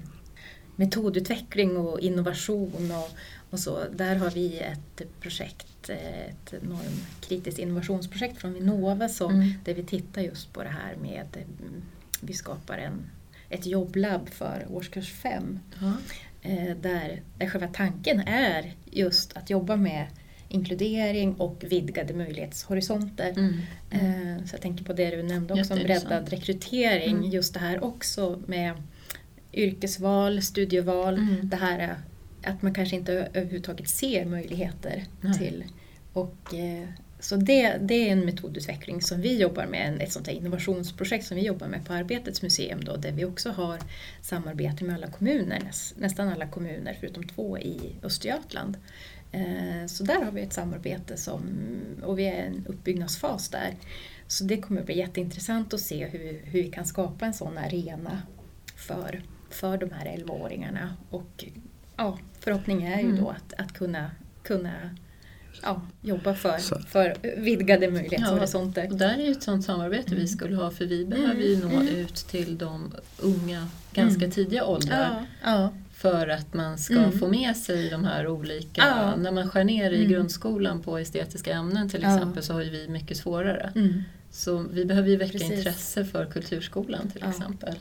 metodutveckling 0.75 1.77
och 1.77 1.99
innovation 1.99 2.91
och, 2.91 3.09
och 3.49 3.59
så. 3.59 3.79
Där 3.95 4.15
har 4.15 4.29
vi 4.29 4.59
ett 4.59 5.01
projekt, 5.19 5.89
eh, 5.89 6.29
ett 6.29 6.53
normkritiskt 6.61 7.59
innovationsprojekt 7.59 8.37
från 8.37 8.53
Vinnova 8.53 9.09
som, 9.09 9.33
mm. 9.33 9.53
där 9.65 9.73
vi 9.73 9.83
tittar 9.83 10.21
just 10.21 10.53
på 10.53 10.63
det 10.63 10.69
här 10.69 10.95
med 11.01 11.27
mm, 11.37 11.81
vi 12.21 12.33
skapar 12.33 12.77
en, 12.77 13.09
ett 13.49 13.65
jobblab 13.65 14.29
för 14.29 14.65
årskurs 14.69 15.11
5. 15.11 15.59
Mm. 15.81 15.93
Eh, 16.41 16.77
där, 16.77 17.21
där 17.37 17.49
själva 17.49 17.67
tanken 17.67 18.19
är 18.19 18.73
just 18.85 19.37
att 19.37 19.49
jobba 19.49 19.75
med 19.75 20.07
inkludering 20.47 21.33
och 21.33 21.63
vidgade 21.67 22.13
möjlighetshorisonter. 22.13 23.29
Mm. 23.29 23.53
Mm. 23.91 24.47
Så 24.47 24.53
jag 24.53 24.61
tänker 24.61 24.83
på 24.83 24.93
det 24.93 25.15
du 25.15 25.23
nämnde 25.23 25.53
också 25.53 25.73
om 25.73 25.79
breddad 25.79 26.29
rekrytering. 26.29 27.17
Mm. 27.17 27.29
Just 27.29 27.53
det 27.53 27.59
här 27.59 27.83
också 27.83 28.41
med 28.45 28.73
yrkesval, 29.53 30.41
studieval. 30.41 31.13
Mm. 31.13 31.49
Det 31.49 31.55
här 31.55 31.95
att 32.43 32.61
man 32.61 32.73
kanske 32.73 32.95
inte 32.95 33.13
överhuvudtaget 33.13 33.89
ser 33.89 34.25
möjligheter 34.25 35.05
till. 35.37 35.63
Och, 36.13 36.53
eh, 36.53 36.87
så 37.21 37.35
det, 37.35 37.77
det 37.77 37.93
är 37.93 38.11
en 38.11 38.25
metodutveckling 38.25 39.01
som 39.01 39.21
vi 39.21 39.37
jobbar 39.37 39.65
med, 39.65 40.01
ett 40.01 40.11
sånt 40.11 40.27
här 40.27 40.33
innovationsprojekt 40.33 41.25
som 41.25 41.37
vi 41.37 41.43
jobbar 41.45 41.67
med 41.67 41.85
på 41.85 41.93
Arbetets 41.93 42.41
museum 42.41 42.83
då, 42.83 42.95
där 42.95 43.11
vi 43.11 43.25
också 43.25 43.49
har 43.49 43.79
samarbete 44.21 44.83
med 44.83 44.95
alla 44.95 45.07
kommuner, 45.07 45.61
nästan 45.97 46.29
alla 46.29 46.47
kommuner 46.47 46.97
förutom 46.99 47.27
två 47.27 47.57
i 47.57 47.95
Östergötland. 48.03 48.77
Eh, 49.31 49.85
så 49.87 50.03
där 50.03 50.23
har 50.23 50.31
vi 50.31 50.41
ett 50.41 50.53
samarbete 50.53 51.17
som, 51.17 51.41
och 52.03 52.19
vi 52.19 52.25
är 52.25 52.43
i 52.43 52.47
en 52.47 52.65
uppbyggnadsfas 52.67 53.49
där. 53.49 53.75
Så 54.27 54.43
det 54.43 54.57
kommer 54.57 54.79
att 54.79 54.85
bli 54.85 54.97
jätteintressant 54.97 55.73
att 55.73 55.79
se 55.79 56.05
hur, 56.05 56.41
hur 56.43 56.63
vi 56.63 56.71
kan 56.71 56.85
skapa 56.85 57.25
en 57.25 57.33
sån 57.33 57.57
arena 57.57 58.21
för, 58.75 59.23
för 59.49 59.77
de 59.77 59.91
här 59.91 60.05
11-åringarna. 60.05 60.93
Och 61.09 61.45
ja, 61.97 62.19
förhoppningen 62.39 62.93
är 62.93 63.01
ju 63.01 63.11
då 63.11 63.29
mm. 63.29 63.35
att, 63.35 63.53
att 63.57 63.73
kunna, 63.73 64.11
kunna 64.43 64.95
ja, 65.63 65.81
jobba 66.01 66.33
för, 66.33 66.85
för 66.87 67.15
vidgade 67.37 67.91
möjlighetshorisonter. 67.91 68.83
Ja, 68.83 68.89
och 68.89 68.97
där 68.97 69.17
är 69.17 69.25
ju 69.25 69.31
ett 69.31 69.43
sådant 69.43 69.65
samarbete 69.65 70.09
vi 70.09 70.15
mm. 70.15 70.27
skulle 70.27 70.55
ha 70.55 70.71
för 70.71 70.85
vi 70.85 71.05
behöver 71.05 71.41
ju 71.41 71.59
nå 71.59 71.69
mm. 71.69 71.87
ut 71.87 72.15
till 72.15 72.57
de 72.57 72.93
unga, 73.19 73.67
ganska 73.93 74.25
mm. 74.25 74.31
tidiga 74.31 74.65
åldrar. 74.65 75.25
Ja, 75.43 75.69
för 75.93 76.27
att 76.27 76.53
man 76.53 76.77
ska 76.77 76.97
mm. 76.97 77.19
få 77.19 77.27
med 77.27 77.57
sig 77.57 77.89
de 77.89 78.03
här 78.03 78.27
olika, 78.27 78.81
ja. 78.81 79.15
när 79.15 79.31
man 79.31 79.49
skär 79.49 79.63
ner 79.63 79.91
i 79.91 79.97
mm. 79.97 80.11
grundskolan 80.11 80.81
på 80.81 80.97
estetiska 80.97 81.53
ämnen 81.53 81.89
till 81.89 82.03
exempel 82.03 82.35
ja. 82.35 82.41
så 82.41 82.53
har 82.53 82.61
ju 82.61 82.69
vi 82.69 82.87
mycket 82.87 83.17
svårare. 83.17 83.71
Mm. 83.75 84.03
Så 84.33 84.57
vi 84.57 84.85
behöver 84.85 85.09
ju 85.09 85.17
väcka 85.17 85.31
Precis. 85.31 85.51
intresse 85.51 86.05
för 86.05 86.25
kulturskolan 86.25 87.09
till 87.09 87.21
ja. 87.23 87.29
exempel. 87.29 87.75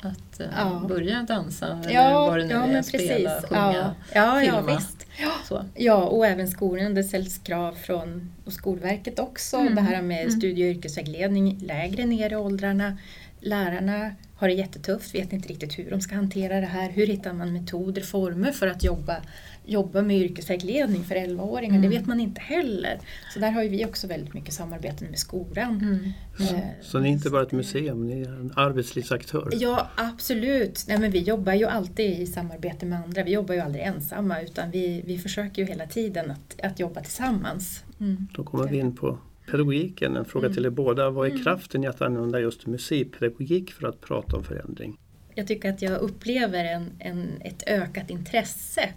Att 0.00 0.40
uh, 0.40 0.86
börja 0.86 1.22
dansa 1.22 1.66
eller 1.66 2.12
vad 2.12 2.38
det 2.38 2.46
nu 2.46 2.54
är, 2.54 2.82
spela, 2.82 3.42
sjunga, 3.42 3.94
ja. 4.12 4.40
filma. 4.40 4.80
Ja, 5.74 6.04
och 6.04 6.26
även 6.26 6.48
skolan. 6.48 6.94
Det 6.94 7.04
ställs 7.04 7.38
krav 7.38 7.72
från 7.72 8.32
och 8.44 8.52
Skolverket 8.52 9.18
också. 9.18 9.56
Mm. 9.56 9.74
Det 9.74 9.80
här 9.80 10.02
med 10.02 10.20
mm. 10.20 10.30
studie 10.30 10.70
och 10.70 10.76
yrkesvägledning 10.76 11.58
lägre 11.62 12.04
ner 12.04 12.32
i 12.32 12.36
åldrarna. 12.36 12.98
Lärarna 13.40 14.10
har 14.36 14.48
det 14.48 14.54
jättetufft, 14.54 15.14
vet 15.14 15.32
inte 15.32 15.48
riktigt 15.48 15.78
hur 15.78 15.90
de 15.90 16.00
ska 16.00 16.14
hantera 16.14 16.60
det 16.60 16.66
här. 16.66 16.90
Hur 16.90 17.06
hittar 17.06 17.32
man 17.32 17.52
metoder, 17.52 18.02
former 18.02 18.52
för 18.52 18.66
att 18.66 18.84
jobba, 18.84 19.16
jobba 19.68 20.02
med 20.02 20.16
yrkesvägledning 20.16 21.04
för 21.04 21.14
11-åringar? 21.14 21.76
Mm. 21.76 21.82
Det 21.82 21.96
vet 21.96 22.06
man 22.06 22.20
inte 22.20 22.40
heller. 22.40 22.98
Så 23.34 23.38
där 23.38 23.50
har 23.50 23.64
vi 23.64 23.86
också 23.86 24.06
väldigt 24.06 24.34
mycket 24.34 24.54
samarbete 24.54 25.04
med 25.04 25.18
skolan. 25.18 25.78
Mm. 25.78 26.12
Mm. 26.50 26.60
Så 26.82 26.98
ni 26.98 27.08
är 27.08 27.12
inte 27.12 27.30
bara 27.30 27.42
ett 27.42 27.52
museum, 27.52 28.06
ni 28.06 28.22
är 28.22 28.28
en 28.28 28.52
arbetslivsaktör? 28.56 29.48
Ja, 29.52 29.90
absolut. 29.96 30.84
Nej, 30.88 30.98
men 30.98 31.10
vi 31.10 31.18
jobbar 31.18 31.52
ju 31.52 31.64
alltid 31.64 32.20
i 32.20 32.26
samarbete 32.26 32.86
med 32.86 32.98
andra. 32.98 33.22
Vi 33.22 33.32
jobbar 33.32 33.54
ju 33.54 33.60
aldrig 33.60 33.84
ensamma 33.84 34.40
utan 34.40 34.70
vi, 34.70 35.02
vi 35.06 35.18
försöker 35.18 35.62
ju 35.62 35.68
hela 35.68 35.86
tiden 35.86 36.30
att, 36.30 36.60
att 36.62 36.80
jobba 36.80 37.00
tillsammans. 37.00 37.84
Mm. 38.00 38.28
Då 38.32 38.44
kommer 38.44 38.68
vi 38.68 38.78
in 38.78 38.96
på 38.96 39.18
pedagogiken. 39.50 40.16
En 40.16 40.24
fråga 40.24 40.46
mm. 40.46 40.56
till 40.56 40.66
er 40.66 40.70
båda. 40.70 41.10
Vad 41.10 41.26
är 41.26 41.30
mm. 41.30 41.44
kraften 41.44 41.84
i 41.84 41.86
att 41.86 42.02
använda 42.02 42.40
just 42.40 42.66
musikpedagogik 42.66 43.72
för 43.72 43.88
att 43.88 44.00
prata 44.00 44.36
om 44.36 44.44
förändring? 44.44 44.98
Jag 45.34 45.46
tycker 45.46 45.70
att 45.70 45.82
jag 45.82 45.98
upplever 45.98 46.64
en, 46.64 46.90
en, 46.98 47.40
ett 47.40 47.62
ökat 47.66 48.10
intresse 48.10 48.88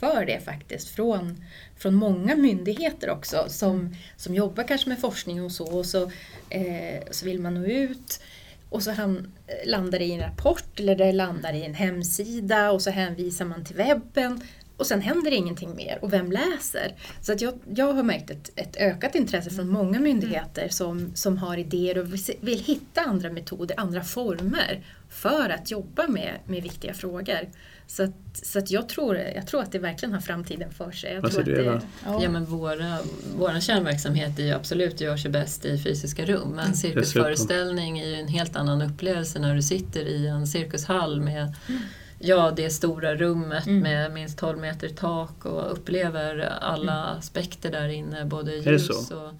för 0.00 0.26
det 0.26 0.40
faktiskt 0.40 0.88
från, 0.88 1.44
från 1.76 1.94
många 1.94 2.36
myndigheter 2.36 3.10
också 3.10 3.44
som, 3.48 3.96
som 4.16 4.34
jobbar 4.34 4.64
kanske 4.64 4.88
med 4.88 5.00
forskning 5.00 5.44
och 5.44 5.52
så 5.52 5.78
och 5.78 5.86
så, 5.86 6.02
eh, 6.50 7.02
så 7.10 7.24
vill 7.24 7.40
man 7.40 7.54
nå 7.54 7.66
ut 7.66 8.20
och 8.68 8.82
så 8.82 8.90
han, 8.90 9.32
landar 9.66 9.98
det 9.98 10.04
i 10.04 10.12
en 10.12 10.20
rapport 10.20 10.80
eller 10.80 10.96
det 10.96 11.12
landar 11.12 11.52
i 11.52 11.64
en 11.64 11.74
hemsida 11.74 12.70
och 12.70 12.82
så 12.82 12.90
hänvisar 12.90 13.44
man 13.44 13.64
till 13.64 13.76
webben 13.76 14.40
och 14.76 14.86
sen 14.86 15.00
händer 15.00 15.30
ingenting 15.30 15.76
mer 15.76 15.98
och 16.02 16.12
vem 16.12 16.32
läser? 16.32 16.94
Så 17.20 17.32
att 17.32 17.40
jag, 17.40 17.54
jag 17.74 17.92
har 17.92 18.02
märkt 18.02 18.30
ett, 18.30 18.50
ett 18.56 18.76
ökat 18.76 19.14
intresse 19.14 19.50
från 19.50 19.68
många 19.68 20.00
myndigheter 20.00 20.68
som, 20.68 21.12
som 21.14 21.38
har 21.38 21.56
idéer 21.56 21.98
och 21.98 22.12
vill, 22.12 22.20
vill 22.40 22.64
hitta 22.64 23.00
andra 23.00 23.30
metoder, 23.30 23.80
andra 23.80 24.04
former 24.04 24.84
för 25.10 25.50
att 25.50 25.70
jobba 25.70 26.08
med, 26.08 26.38
med 26.46 26.62
viktiga 26.62 26.94
frågor. 26.94 27.48
Så, 27.86 28.02
att, 28.02 28.12
så 28.32 28.58
att 28.58 28.70
jag, 28.70 28.88
tror, 28.88 29.16
jag 29.16 29.46
tror 29.46 29.62
att 29.62 29.72
det 29.72 29.78
verkligen 29.78 30.12
har 30.12 30.20
framtiden 30.20 30.70
för 30.70 30.90
sig. 30.90 31.14
Jag 31.14 31.22
Vad 31.22 31.32
säger 31.32 31.44
du 31.44 31.64
Eva? 31.64 31.80
Ja. 32.04 32.22
ja 32.22 32.30
men 32.30 32.44
våra, 32.44 32.98
vår 33.36 33.60
kärnverksamhet 33.60 34.38
är 34.38 34.42
ju 34.42 34.52
absolut, 34.52 35.00
gör 35.00 35.16
sig 35.16 35.30
bäst 35.30 35.64
i 35.64 35.78
fysiska 35.78 36.24
rum. 36.24 36.48
Men 36.48 36.66
en 36.66 36.74
cirkusföreställning 36.74 37.98
är 37.98 38.06
ju 38.06 38.14
en 38.14 38.28
helt 38.28 38.56
annan 38.56 38.82
upplevelse 38.82 39.38
när 39.38 39.54
du 39.54 39.62
sitter 39.62 40.00
i 40.00 40.26
en 40.26 40.46
cirkushall 40.46 41.20
med 41.20 41.54
mm 41.68 41.80
ja, 42.24 42.52
det 42.56 42.70
stora 42.70 43.14
rummet 43.14 43.66
mm. 43.66 43.82
med 43.82 44.12
minst 44.12 44.38
12 44.38 44.58
meter 44.58 44.88
tak 44.88 45.44
och 45.44 45.72
upplever 45.72 46.52
alla 46.60 46.92
mm. 46.92 47.18
aspekter 47.18 47.70
där 47.70 47.88
inne, 47.88 48.24
både 48.24 48.56
ljus 48.56 49.10
och... 49.10 49.30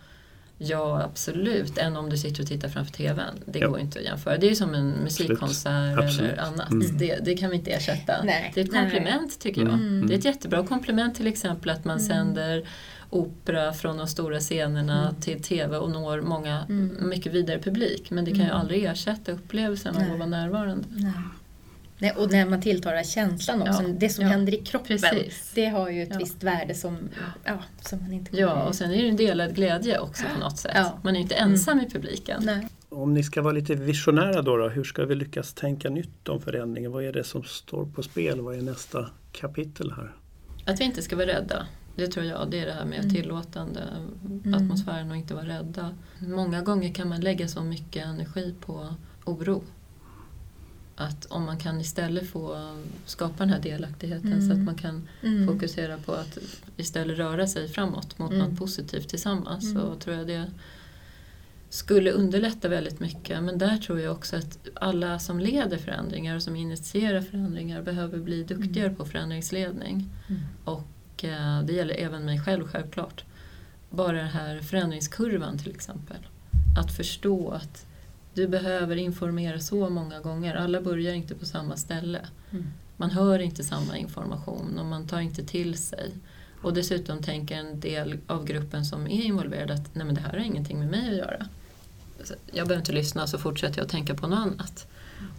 Ja, 0.58 1.02
absolut. 1.02 1.78
Än 1.78 1.96
om 1.96 2.10
du 2.10 2.16
sitter 2.16 2.42
och 2.42 2.48
tittar 2.48 2.68
framför 2.68 2.92
TVn. 2.92 3.34
Det 3.46 3.58
Ja. 3.58 3.68
går 3.68 3.78
inte 3.80 3.98
att 3.98 4.04
jämföra. 4.04 4.36
Det 4.38 4.50
är 4.50 4.54
som 4.54 4.74
en 4.74 4.88
musikkonsert 4.90 5.98
Absolut. 5.98 6.32
eller 6.32 6.42
annat. 6.42 6.70
Mm. 6.70 6.98
Det, 6.98 7.18
det 7.24 7.34
kan 7.36 7.50
vi 7.50 7.56
inte 7.56 7.70
ersätta. 7.70 8.12
Nej. 8.24 8.52
Det 8.54 8.60
är 8.60 8.64
ett 8.64 8.72
komplement 8.72 9.40
tycker 9.40 9.60
jag. 9.60 9.72
Mm. 9.72 10.06
Det 10.06 10.14
är 10.14 10.18
ett 10.18 10.24
jättebra 10.24 10.66
komplement 10.66 11.14
till 11.14 11.26
exempel 11.26 11.70
att 11.70 11.84
man 11.84 12.00
sänder 12.00 12.68
opera 13.10 13.72
från 13.72 13.96
de 13.96 14.06
stora 14.06 14.40
scenerna 14.40 15.14
till 15.20 15.42
TV 15.42 15.76
och 15.76 15.90
når 15.90 16.20
många, 16.20 16.60
Mm. 16.68 17.08
mycket 17.08 17.32
vidare 17.32 17.58
publik. 17.58 18.10
Men 18.10 18.24
det 18.24 18.30
kan 18.30 18.40
ju 18.40 18.44
Mm. 18.46 18.56
aldrig 18.56 18.84
ersätta 18.84 19.32
upplevelsen 19.32 19.96
av 19.96 20.02
att 20.02 20.08
vara 20.18 20.26
närvarande. 20.28 20.84
Nej. 20.90 21.12
Nej, 21.98 22.12
och 22.16 22.30
när 22.32 22.46
man 22.46 22.60
tilltalar 22.62 23.02
känslan 23.02 23.62
också, 23.62 23.82
Ja, 23.82 23.88
det 23.88 24.08
som 24.08 24.24
ja, 24.24 24.30
händer 24.30 24.54
i 24.54 24.56
kroppen, 24.56 24.98
precis. 24.98 25.52
det 25.54 25.66
har 25.66 25.90
ju 25.90 26.02
ett 26.02 26.08
Ja. 26.12 26.18
visst 26.18 26.42
värde 26.42 26.74
som, 26.74 26.98
ja, 27.44 27.58
som 27.82 27.98
man 27.98 28.12
inte 28.12 28.36
Ja, 28.36 28.62
och 28.62 28.74
sen 28.74 28.90
är 28.90 28.94
det 28.96 29.02
ju 29.02 29.08
en 29.08 29.16
delad 29.16 29.54
glädje 29.54 29.98
också 29.98 30.24
på 30.34 30.40
något 30.40 30.58
sätt. 30.58 30.72
Ja. 30.74 30.98
Man 31.04 31.14
är 31.14 31.18
ju 31.18 31.22
inte 31.22 31.34
ensam 31.34 31.80
i 31.80 31.90
publiken. 31.90 32.42
Nej. 32.44 32.68
Om 32.88 33.14
ni 33.14 33.22
ska 33.22 33.42
vara 33.42 33.52
lite 33.54 33.74
visionära 33.74 34.42
då, 34.42 34.56
då, 34.56 34.68
hur 34.68 34.84
ska 34.84 35.04
vi 35.04 35.14
lyckas 35.14 35.54
tänka 35.54 35.90
nytt 35.90 36.28
om 36.28 36.40
förändringen? 36.40 36.92
Vad 36.92 37.04
är 37.04 37.12
det 37.12 37.24
som 37.24 37.44
står 37.44 37.86
på 37.86 38.02
spel? 38.02 38.40
Vad 38.40 38.54
är 38.58 38.62
nästa 38.62 39.10
kapitel 39.32 39.92
här? 39.96 40.12
Att 40.64 40.80
vi 40.80 40.84
inte 40.84 41.02
ska 41.02 41.16
vara 41.16 41.26
rädda. 41.26 41.66
Det 41.96 42.06
tror 42.06 42.26
jag, 42.26 42.50
det 42.50 42.60
är 42.60 42.66
det 42.66 42.72
här 42.72 42.84
med 42.84 42.98
Mm. 42.98 43.14
tillåtande 43.14 43.80
atmosfären 44.56 45.10
och 45.10 45.16
inte 45.16 45.34
vara 45.34 45.46
rädda. 45.46 45.94
Många 46.18 46.62
gånger 46.62 46.94
kan 46.94 47.08
man 47.08 47.20
lägga 47.20 47.48
så 47.48 47.62
mycket 47.62 48.04
energi 48.06 48.54
på 48.60 48.94
oro. 49.24 49.62
Att 50.96 51.26
om 51.26 51.42
man 51.42 51.58
kan 51.58 51.80
istället 51.80 52.30
få 52.30 52.74
skapa 53.06 53.34
den 53.38 53.48
här 53.50 53.60
delaktigheten 53.60 54.32
Mm. 54.32 54.46
så 54.48 54.52
att 54.52 54.58
man 54.58 54.74
kan 54.74 55.08
Mm. 55.22 55.46
fokusera 55.46 55.98
på 55.98 56.12
att 56.12 56.38
istället 56.76 57.18
röra 57.18 57.46
sig 57.46 57.68
framåt 57.68 58.18
mot 58.18 58.32
Mm. 58.32 58.48
något 58.48 58.58
positivt 58.58 59.08
tillsammans 59.08 59.64
Mm. 59.64 59.82
så 59.82 59.94
tror 59.94 60.16
jag 60.16 60.26
det 60.26 60.50
skulle 61.70 62.10
underlätta 62.10 62.68
väldigt 62.68 63.00
mycket. 63.00 63.42
Men 63.42 63.58
där 63.58 63.76
tror 63.76 64.00
jag 64.00 64.12
också 64.12 64.36
att 64.36 64.58
alla 64.74 65.18
som 65.18 65.40
leder 65.40 65.76
förändringar 65.78 66.36
och 66.36 66.42
som 66.42 66.56
initierar 66.56 67.20
förändringar 67.20 67.82
behöver 67.82 68.18
bli 68.18 68.42
duktigare 68.42 68.90
på 68.90 69.04
förändringsledning. 69.04 70.10
Mm. 70.28 70.40
Och 70.64 71.24
eh, 71.24 71.62
det 71.62 71.72
gäller 71.72 71.94
även 71.94 72.24
mig 72.24 72.40
själv 72.40 72.66
självklart. 72.66 73.24
Bara 73.90 74.16
den 74.16 74.28
här 74.28 74.60
förändringskurvan 74.60 75.58
till 75.58 75.70
exempel. 75.70 76.16
Att 76.78 76.96
förstå 76.96 77.50
att 77.50 77.86
du 78.34 78.48
behöver 78.48 78.96
informera 78.96 79.60
så 79.60 79.90
många 79.90 80.20
gånger. 80.20 80.54
Alla 80.54 80.80
börjar 80.80 81.14
inte 81.14 81.34
på 81.34 81.46
samma 81.46 81.76
ställe. 81.76 82.20
Mm. 82.50 82.66
Man 82.96 83.10
hör 83.10 83.38
inte 83.38 83.64
samma 83.64 83.98
information 83.98 84.78
och 84.78 84.86
man 84.86 85.06
tar 85.06 85.20
inte 85.20 85.44
till 85.44 85.78
sig. 85.78 86.12
Och 86.62 86.74
dessutom 86.74 87.22
tänker 87.22 87.56
en 87.56 87.80
del 87.80 88.18
av 88.26 88.44
gruppen 88.44 88.84
som 88.84 89.06
är 89.06 89.22
involverad 89.24 89.70
att 89.70 89.94
Nej, 89.94 90.06
men 90.06 90.14
det 90.14 90.20
här 90.20 90.30
har 90.30 90.38
ingenting 90.38 90.78
med 90.78 90.90
mig 90.90 91.10
att 91.10 91.16
göra. 91.16 91.46
Jag 92.46 92.66
behöver 92.66 92.76
inte 92.76 92.92
lyssna 92.92 93.26
så 93.26 93.38
fortsätter 93.38 93.78
jag 93.78 93.84
att 93.84 93.90
tänka 93.90 94.14
på 94.14 94.26
något 94.26 94.38
annat. 94.38 94.86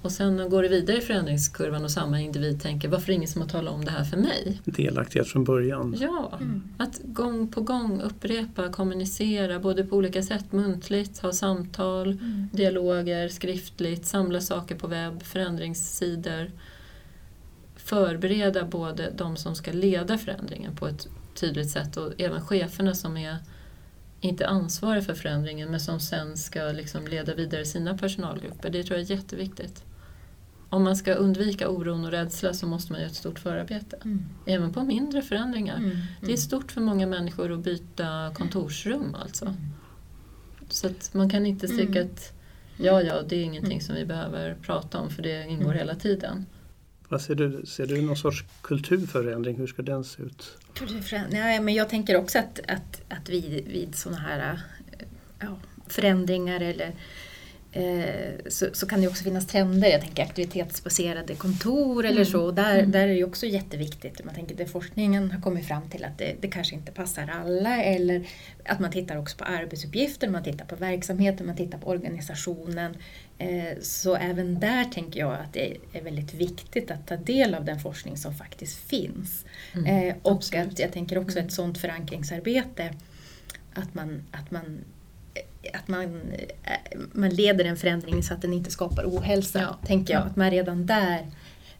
Och 0.06 0.12
sen 0.12 0.50
går 0.50 0.64
det 0.64 0.70
vidare 0.70 0.98
i 0.98 1.02
förändringskurvan 1.02 1.84
och 1.84 1.92
samma 1.92 2.22
individ 2.22 2.62
tänker 2.62 2.88
varför 2.90 3.04
är 3.06 3.08
det 3.08 3.14
ingen 3.14 3.28
som 3.28 3.42
har 3.42 3.50
talat 3.50 3.74
om 3.74 3.86
det 3.86 3.92
här 3.92 4.04
för 4.04 4.18
mig? 4.18 4.62
Delaktighet 4.66 5.28
från 5.28 5.44
början. 5.44 5.96
Ja, 6.00 6.38
Mm. 6.42 6.64
att 6.78 7.00
gång 7.04 7.48
på 7.48 7.62
gång 7.62 8.02
upprepa, 8.02 8.70
kommunicera 8.70 9.60
både 9.60 9.84
på 9.86 9.96
olika 9.96 10.24
sätt, 10.24 10.52
muntligt, 10.52 11.20
ha 11.20 11.32
samtal, 11.32 12.08
Mm. 12.12 12.50
dialoger, 12.54 13.30
skriftligt, 13.30 14.06
samla 14.06 14.42
saker 14.42 14.76
på 14.76 14.88
webb, 14.88 15.24
förändringssidor. 15.24 16.52
Förbereda 17.76 18.64
både 18.66 19.12
de 19.18 19.38
som 19.38 19.56
ska 19.56 19.72
leda 19.72 20.18
förändringen 20.18 20.76
på 20.76 20.88
ett 20.88 21.08
tydligt 21.36 21.70
sätt 21.70 21.98
och 21.98 22.14
även 22.18 22.42
cheferna 22.42 22.96
som 22.96 23.18
är 23.18 23.38
inte 24.22 24.48
ansvariga 24.48 25.04
för 25.04 25.14
förändringen 25.14 25.72
men 25.72 25.80
som 25.80 26.00
sen 26.00 26.38
ska 26.38 26.64
liksom 26.64 27.08
leda 27.08 27.36
vidare 27.36 27.66
sina 27.66 27.98
personalgrupper. 27.98 28.70
Det 28.70 28.84
tror 28.84 29.00
jag 29.00 29.06
är 29.12 29.16
jätteviktigt. 29.16 29.84
Om 30.76 30.84
man 30.84 30.96
ska 30.96 31.14
undvika 31.14 31.70
oron 31.70 32.06
och 32.06 32.12
rädsla 32.12 32.54
så 32.54 32.68
måste 32.68 32.92
man 32.92 33.02
göra 33.02 33.10
ett 33.10 33.16
stort 33.16 33.40
förarbete. 33.40 33.98
Mm. 34.06 34.26
Även 34.46 34.74
på 34.74 34.84
mindre 34.84 35.22
förändringar. 35.22 35.78
Mm. 35.78 35.98
Det 36.22 36.34
är 36.34 36.38
stort 36.38 36.72
för 36.72 36.82
många 36.82 37.08
människor 37.08 37.52
att 37.52 37.60
byta 37.60 38.32
kontorsrum 38.34 39.16
alltså. 39.16 39.46
Mm. 39.46 39.58
Så 40.70 40.88
att 40.88 41.14
man 41.14 41.30
kan 41.30 41.46
inte 41.46 41.68
tycka 41.68 42.00
Mm. 42.02 42.14
att 42.14 42.34
ja, 42.78 43.02
ja, 43.02 43.22
det 43.22 43.36
är 43.36 43.44
ingenting 43.44 43.82
som 43.82 43.96
vi 43.96 44.06
behöver 44.06 44.56
prata 44.62 45.00
om 45.00 45.10
för 45.10 45.24
det 45.24 45.48
ingår 45.48 45.66
Mm. 45.66 45.78
hela 45.78 45.96
tiden. 45.96 46.46
Vad 47.10 47.22
ser 47.22 47.36
du? 47.36 47.66
Ser 47.66 47.88
du 47.88 48.02
någon 48.02 48.18
sorts 48.18 48.46
kulturförändring? 48.62 49.56
Hur 49.58 49.68
ska 49.68 49.82
den 49.82 50.04
se 50.04 50.24
ut? 50.24 50.58
Nej, 51.30 51.60
men 51.60 51.74
jag 51.74 51.90
tänker 51.90 52.18
också 52.18 52.40
att, 52.40 52.60
att, 52.68 53.02
att 53.10 53.30
vid, 53.30 53.68
vid 53.68 53.96
sådana 53.96 54.22
här 54.22 54.60
ja, 55.40 55.58
förändringar 55.88 56.62
eller 56.62 56.92
så, 58.50 58.68
så 58.74 58.88
kan 58.88 59.02
det 59.02 59.08
också 59.08 59.24
finnas 59.24 59.48
trender. 59.48 59.90
Jag 59.90 60.02
tänker 60.02 60.24
aktivitetsbaserade 60.24 61.36
kontor 61.36 62.06
eller 62.06 62.16
Mm. 62.22 62.26
så. 62.32 62.42
Och 62.46 62.54
där, 62.54 62.78
Mm. 62.80 62.92
där 62.92 63.08
är 63.08 63.14
det 63.16 63.24
också 63.24 63.46
jätteviktigt. 63.46 64.26
Man 64.26 64.36
tänker 64.36 64.56
det 64.56 64.66
forskningen 64.66 65.32
har 65.32 65.42
kommit 65.42 65.68
fram 65.68 65.90
till 65.90 66.04
att 66.06 66.18
det, 66.18 66.36
det 66.42 66.48
kanske 66.48 66.76
inte 66.76 66.92
passar 66.92 67.30
alla. 67.46 67.84
Eller 67.84 68.28
att 68.66 68.80
man 68.80 68.92
tittar 68.92 69.18
också 69.18 69.38
på 69.38 69.44
arbetsuppgifter, 69.44 70.28
man 70.30 70.44
tittar 70.44 70.66
på 70.66 70.76
verksamheten, 70.76 71.46
man 71.48 71.56
tittar 71.56 71.78
på 71.78 71.88
organisationen. 71.90 72.98
Eh, 73.38 73.80
så 73.82 74.16
även 74.16 74.60
där 74.60 74.84
tänker 74.86 75.20
jag 75.20 75.34
att 75.34 75.54
det 75.54 75.78
är 75.94 76.02
väldigt 76.02 76.34
viktigt 76.34 76.92
att 76.92 77.08
ta 77.08 77.16
del 77.18 77.56
av 77.56 77.66
den 77.66 77.80
forskning 77.80 78.18
som 78.18 78.34
faktiskt 78.36 78.78
finns. 78.90 79.46
Mm, 79.74 79.86
Eh, 80.10 80.16
och 80.22 80.32
absolut. 80.32 80.68
att 80.68 80.80
jag 80.80 80.92
tänker 80.92 81.18
också 81.18 81.38
Mm. 81.38 81.48
ett 81.48 81.54
sådant 81.54 81.78
förankringsarbete 81.78 82.94
att 83.74 83.94
man, 83.94 84.24
att 84.32 84.52
man 84.52 84.80
att 85.74 85.88
man, 85.88 86.04
eh, 86.64 87.00
man 87.12 87.30
leder 87.30 87.66
en 87.66 87.78
förändring 87.78 88.24
så 88.24 88.34
att 88.34 88.42
den 88.42 88.54
inte 88.54 88.72
skapar 88.72 89.04
ohälsa. 89.06 89.60
Ja. 89.62 89.88
Tänker 89.88 90.14
jag. 90.14 90.22
Ja. 90.22 90.26
Att 90.26 90.36
man 90.36 90.52
redan 90.52 90.86
där 90.86 91.28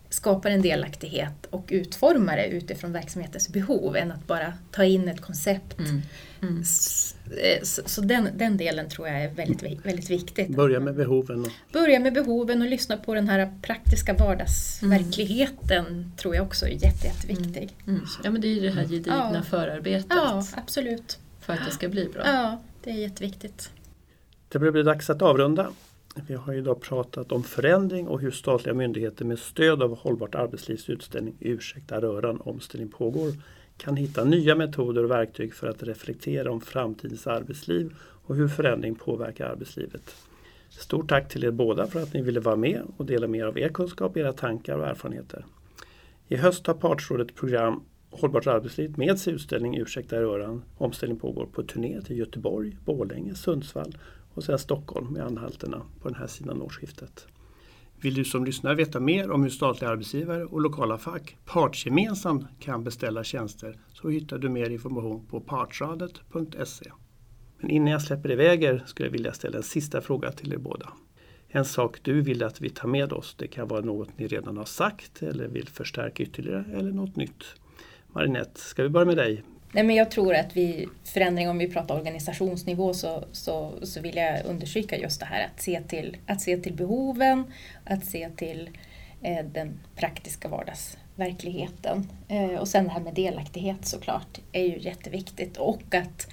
skapar 0.10 0.50
en 0.50 0.62
delaktighet 0.62 1.46
och 1.50 1.66
utformar 1.70 2.38
det 2.38 2.46
utifrån 2.48 2.92
verksamhetens 2.92 3.50
behov 3.50 3.96
än 3.98 4.12
att 4.12 4.28
bara 4.28 4.54
ta 4.72 4.84
in 4.84 5.08
ett 5.08 5.22
koncept. 5.22 5.80
Mm. 5.80 6.02
Mm. 6.42 6.62
S- 6.62 7.16
eh, 7.44 7.64
Så, 7.64 7.82
så 7.86 8.02
den, 8.02 8.30
den 8.36 8.58
delen 8.58 8.90
tror 8.90 9.08
jag 9.08 9.22
är 9.24 9.30
väldigt, 9.34 9.86
väldigt 9.86 10.10
viktigt. 10.10 10.48
Börja 10.56 10.80
med 10.80 10.96
behoven. 10.96 11.42
Och, 11.42 11.52
Börja 11.74 12.00
med 12.00 12.14
behoven 12.14 12.62
och 12.62 12.68
lyssna 12.68 12.98
på 12.98 13.14
den 13.14 13.30
här 13.30 13.54
praktiska 13.62 14.14
vardagsverkligheten 14.14 16.12
tror 16.18 16.36
jag 16.36 16.46
också 16.46 16.66
är 16.66 16.70
jätte, 16.70 17.08
jätteviktig. 17.08 17.70
Mm. 17.88 18.02
Ja 18.24 18.32
men 18.32 18.42
det 18.42 18.48
är 18.48 18.54
ju 18.54 18.60
det 18.62 18.72
här 18.72 18.84
gedigna 18.84 19.32
Ja. 19.34 19.42
förarbetet 19.42 20.06
Ja, 20.10 20.44
absolut. 20.56 21.20
för 21.42 21.54
att 21.54 21.66
det 21.66 21.72
ska 21.72 21.90
bli 21.90 22.06
bra. 22.14 22.22
Ja, 22.26 22.62
det 22.86 22.92
är 22.92 22.96
jätteviktigt. 22.96 23.72
det 24.50 24.60
börjar 24.60 24.72
bli 24.72 24.84
dags 24.84 25.10
att 25.10 25.22
avrunda. 25.22 25.72
Vi 26.28 26.34
har 26.34 26.54
idag 26.54 26.82
pratat 26.82 27.32
om 27.32 27.44
förändring 27.44 28.08
och 28.08 28.22
hur 28.22 28.32
statliga 28.32 28.74
myndigheter 28.74 29.26
med 29.26 29.40
stöd 29.40 29.84
av 29.84 29.98
Hållbart 29.98 30.36
arbetslivs 30.36 30.90
utställning 30.90 31.36
Ursäkta 31.40 32.02
röran, 32.02 32.42
omställning 32.42 32.92
pågår 32.92 33.34
kan 33.78 33.96
hitta 33.96 34.24
nya 34.24 34.56
metoder 34.56 35.04
och 35.04 35.12
verktyg 35.12 35.54
för 35.54 35.68
att 35.68 35.84
reflektera 35.84 36.52
om 36.52 36.62
framtidens 36.62 37.28
arbetsliv 37.28 37.96
och 38.00 38.36
hur 38.36 38.48
förändring 38.48 38.96
påverkar 38.96 39.46
arbetslivet. 39.46 40.16
Stort 40.70 41.10
tack 41.10 41.30
till 41.30 41.44
er 41.44 41.52
båda 41.52 41.88
för 41.88 42.04
att 42.04 42.14
ni 42.14 42.22
ville 42.22 42.40
vara 42.40 42.56
med 42.56 42.82
och 42.98 43.06
dela 43.06 43.28
med 43.28 43.40
er 43.40 43.46
av 43.46 43.60
er 43.60 43.70
kunskap, 43.70 44.18
era 44.18 44.34
tankar 44.34 44.78
och 44.78 44.88
erfarenheter. 44.88 45.46
I 46.28 46.36
höst 46.36 46.68
har 46.68 46.74
Partsrådet 46.74 47.36
program 47.36 47.84
Hållbart 48.20 48.48
arbetsliv 48.48 48.94
med 48.98 49.20
sin 49.20 49.36
utställning 49.36 49.78
Ursäkta 49.78 50.22
röran, 50.22 50.64
omställning 50.78 51.20
pågår 51.20 51.46
på 51.46 51.64
turné 51.64 52.02
till 52.02 52.18
Göteborg, 52.18 52.78
Borlänge, 52.86 53.36
Sundsvall 53.36 53.98
och 54.34 54.44
sen 54.44 54.60
Stockholm 54.60 55.14
med 55.14 55.26
anhalterna 55.26 55.82
på 56.02 56.10
den 56.10 56.18
här 56.18 56.28
sidan 56.28 56.62
årsskiftet. 56.62 57.28
Vill 58.02 58.14
du 58.14 58.26
som 58.26 58.46
lyssnar 58.46 58.76
veta 58.76 59.00
mer 59.00 59.32
om 59.32 59.44
hur 59.44 59.50
statliga 59.50 59.92
arbetsgivare 59.92 60.46
och 60.46 60.62
lokala 60.62 60.98
fack 60.98 61.38
partsgemensamt 61.46 62.46
kan 62.60 62.84
beställa 62.84 63.24
tjänster 63.24 63.78
så 63.94 64.10
hittar 64.10 64.38
du 64.38 64.50
mer 64.50 64.70
information 64.70 65.26
på 65.26 65.40
partsradet.se. 65.40 66.92
Men 67.60 67.70
innan 67.70 67.92
jag 67.92 68.02
släpper 68.02 68.32
iväg 68.32 68.64
er 68.64 68.84
skulle 68.86 69.08
jag 69.08 69.12
vilja 69.12 69.34
ställa 69.34 69.58
en 69.58 69.64
sista 69.64 70.02
fråga 70.02 70.32
till 70.32 70.54
er 70.54 70.58
båda. 70.58 70.90
En 71.48 71.66
sak 71.66 72.00
du 72.02 72.22
vill 72.22 72.44
att 72.44 72.62
vi 72.62 72.70
tar 72.70 72.88
med 72.88 73.14
oss, 73.14 73.36
det 73.38 73.48
kan 73.48 73.68
vara 73.68 73.82
något 73.82 74.18
ni 74.18 74.28
redan 74.28 74.58
har 74.58 74.66
sagt 74.66 75.24
eller 75.24 75.48
vill 75.48 75.68
förstärka 75.68 76.24
ytterligare 76.24 76.66
eller 76.74 76.92
något 76.92 77.16
nytt. 77.16 77.44
Marinette, 78.16 78.60
ska 78.60 78.84
vi 78.84 78.90
börja 78.90 79.06
med 79.06 79.18
dig? 79.18 79.44
Nej, 79.72 79.84
men 79.84 79.96
jag 79.96 80.12
tror 80.12 80.36
att 80.36 80.58
vi, 80.58 80.88
förändring 81.04 81.50
om 81.50 81.58
vi 81.58 81.68
pratar 81.68 81.96
organisationsnivå 81.96 82.94
så, 82.94 83.24
så, 83.32 83.74
så 83.82 84.02
vill 84.02 84.16
jag 84.16 84.46
understryka 84.46 84.98
just 84.98 85.20
det 85.20 85.26
här 85.26 85.46
att 85.46 85.62
se 85.62 85.82
till, 85.82 86.18
att 86.28 86.42
se 86.42 86.58
till 86.58 86.74
behoven, 86.74 87.44
att 87.84 88.06
se 88.06 88.30
till 88.30 88.70
eh, 89.22 89.46
den 89.46 89.80
praktiska 89.96 90.48
vardagsverkligheten. 90.48 92.10
Eh, 92.28 92.60
och 92.60 92.68
sen 92.68 92.84
det 92.84 92.90
här 92.90 93.00
med 93.00 93.14
delaktighet 93.14 93.86
såklart 93.86 94.40
är 94.52 94.64
ju 94.64 94.80
jätteviktigt 94.80 95.58
och 95.58 95.96
att 95.96 96.28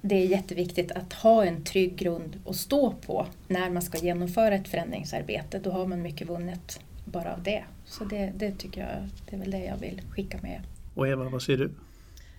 det 0.00 0.14
är 0.14 0.26
jätteviktigt 0.26 0.92
att 0.92 1.12
ha 1.12 1.44
en 1.44 1.64
trygg 1.64 1.96
grund 1.96 2.40
att 2.46 2.56
stå 2.56 2.90
på 3.06 3.26
när 3.48 3.70
man 3.70 3.82
ska 3.82 3.98
genomföra 3.98 4.54
ett 4.54 4.68
förändringsarbete. 4.68 5.58
Då 5.58 5.70
har 5.70 5.86
man 5.86 6.02
mycket 6.02 6.28
vunnet 6.28 6.80
bara 7.04 7.32
av 7.32 7.42
det. 7.42 7.64
Så 7.84 8.04
det, 8.04 8.32
det 8.36 8.58
tycker 8.58 8.80
jag, 8.80 9.08
det 9.30 9.36
är 9.36 9.40
väl 9.40 9.50
det 9.50 9.64
jag 9.64 9.76
vill 9.76 10.02
skicka 10.10 10.38
med. 10.42 10.60
Och 10.94 11.08
Eva, 11.08 11.28
vad 11.28 11.42
säger 11.42 11.58
du? 11.58 11.70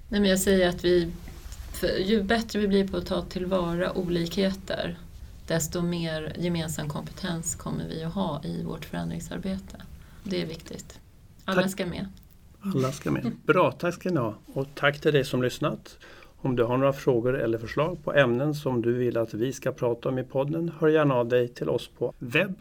Nej, 0.09 0.21
men 0.21 0.29
jag 0.29 0.39
säger 0.39 0.69
att 0.69 0.85
vi 0.85 1.11
ju 2.03 2.23
bättre 2.23 2.59
vi 2.59 2.67
blir 2.67 2.87
på 2.87 2.97
att 2.97 3.05
ta 3.05 3.21
tillvara 3.21 3.97
olikheter 3.97 4.97
desto 5.47 5.81
mer 5.81 6.33
gemensam 6.37 6.89
kompetens 6.89 7.55
kommer 7.55 7.87
vi 7.89 8.03
att 8.03 8.13
ha 8.13 8.41
i 8.43 8.63
vårt 8.63 8.85
förändringsarbete. 8.85 9.81
Det 10.23 10.41
är 10.41 10.45
viktigt. 10.45 10.99
Alla 11.45 11.61
Tack. 11.61 11.71
ska 11.71 11.85
med. 11.85 12.07
Alla 12.61 12.91
ska 12.91 13.11
med. 13.11 13.31
Bra, 13.45 13.71
tack 13.71 13.93
ska 13.93 14.09
ni 14.09 14.19
ha. 14.19 14.35
Och 14.53 14.67
tack 14.75 15.01
till 15.01 15.13
dig 15.13 15.25
som 15.25 15.43
lyssnat. 15.43 15.97
Om 16.37 16.55
du 16.55 16.63
har 16.63 16.77
några 16.77 16.93
frågor 16.93 17.39
eller 17.39 17.57
förslag 17.57 18.03
på 18.03 18.13
ämnen 18.13 18.55
som 18.55 18.81
du 18.81 18.93
vill 18.93 19.17
att 19.17 19.33
vi 19.33 19.53
ska 19.53 19.71
prata 19.71 20.09
om 20.09 20.19
i 20.19 20.23
podden, 20.23 20.71
hör 20.79 20.87
gärna 20.87 21.13
av 21.13 21.27
dig 21.27 21.47
till 21.47 21.69
oss 21.69 21.89
på 21.97 22.13
webb. 22.19 22.55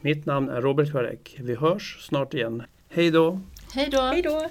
Mitt 0.00 0.26
namn 0.26 0.48
är 0.48 0.60
Robert 0.60 0.90
Kvarek. 0.90 1.36
Vi 1.40 1.54
hörs 1.54 1.98
snart 2.00 2.34
igen. 2.34 2.62
Hej 2.96 3.10
då! 3.10 3.40
Hej 3.74 4.22
då! 4.22 4.46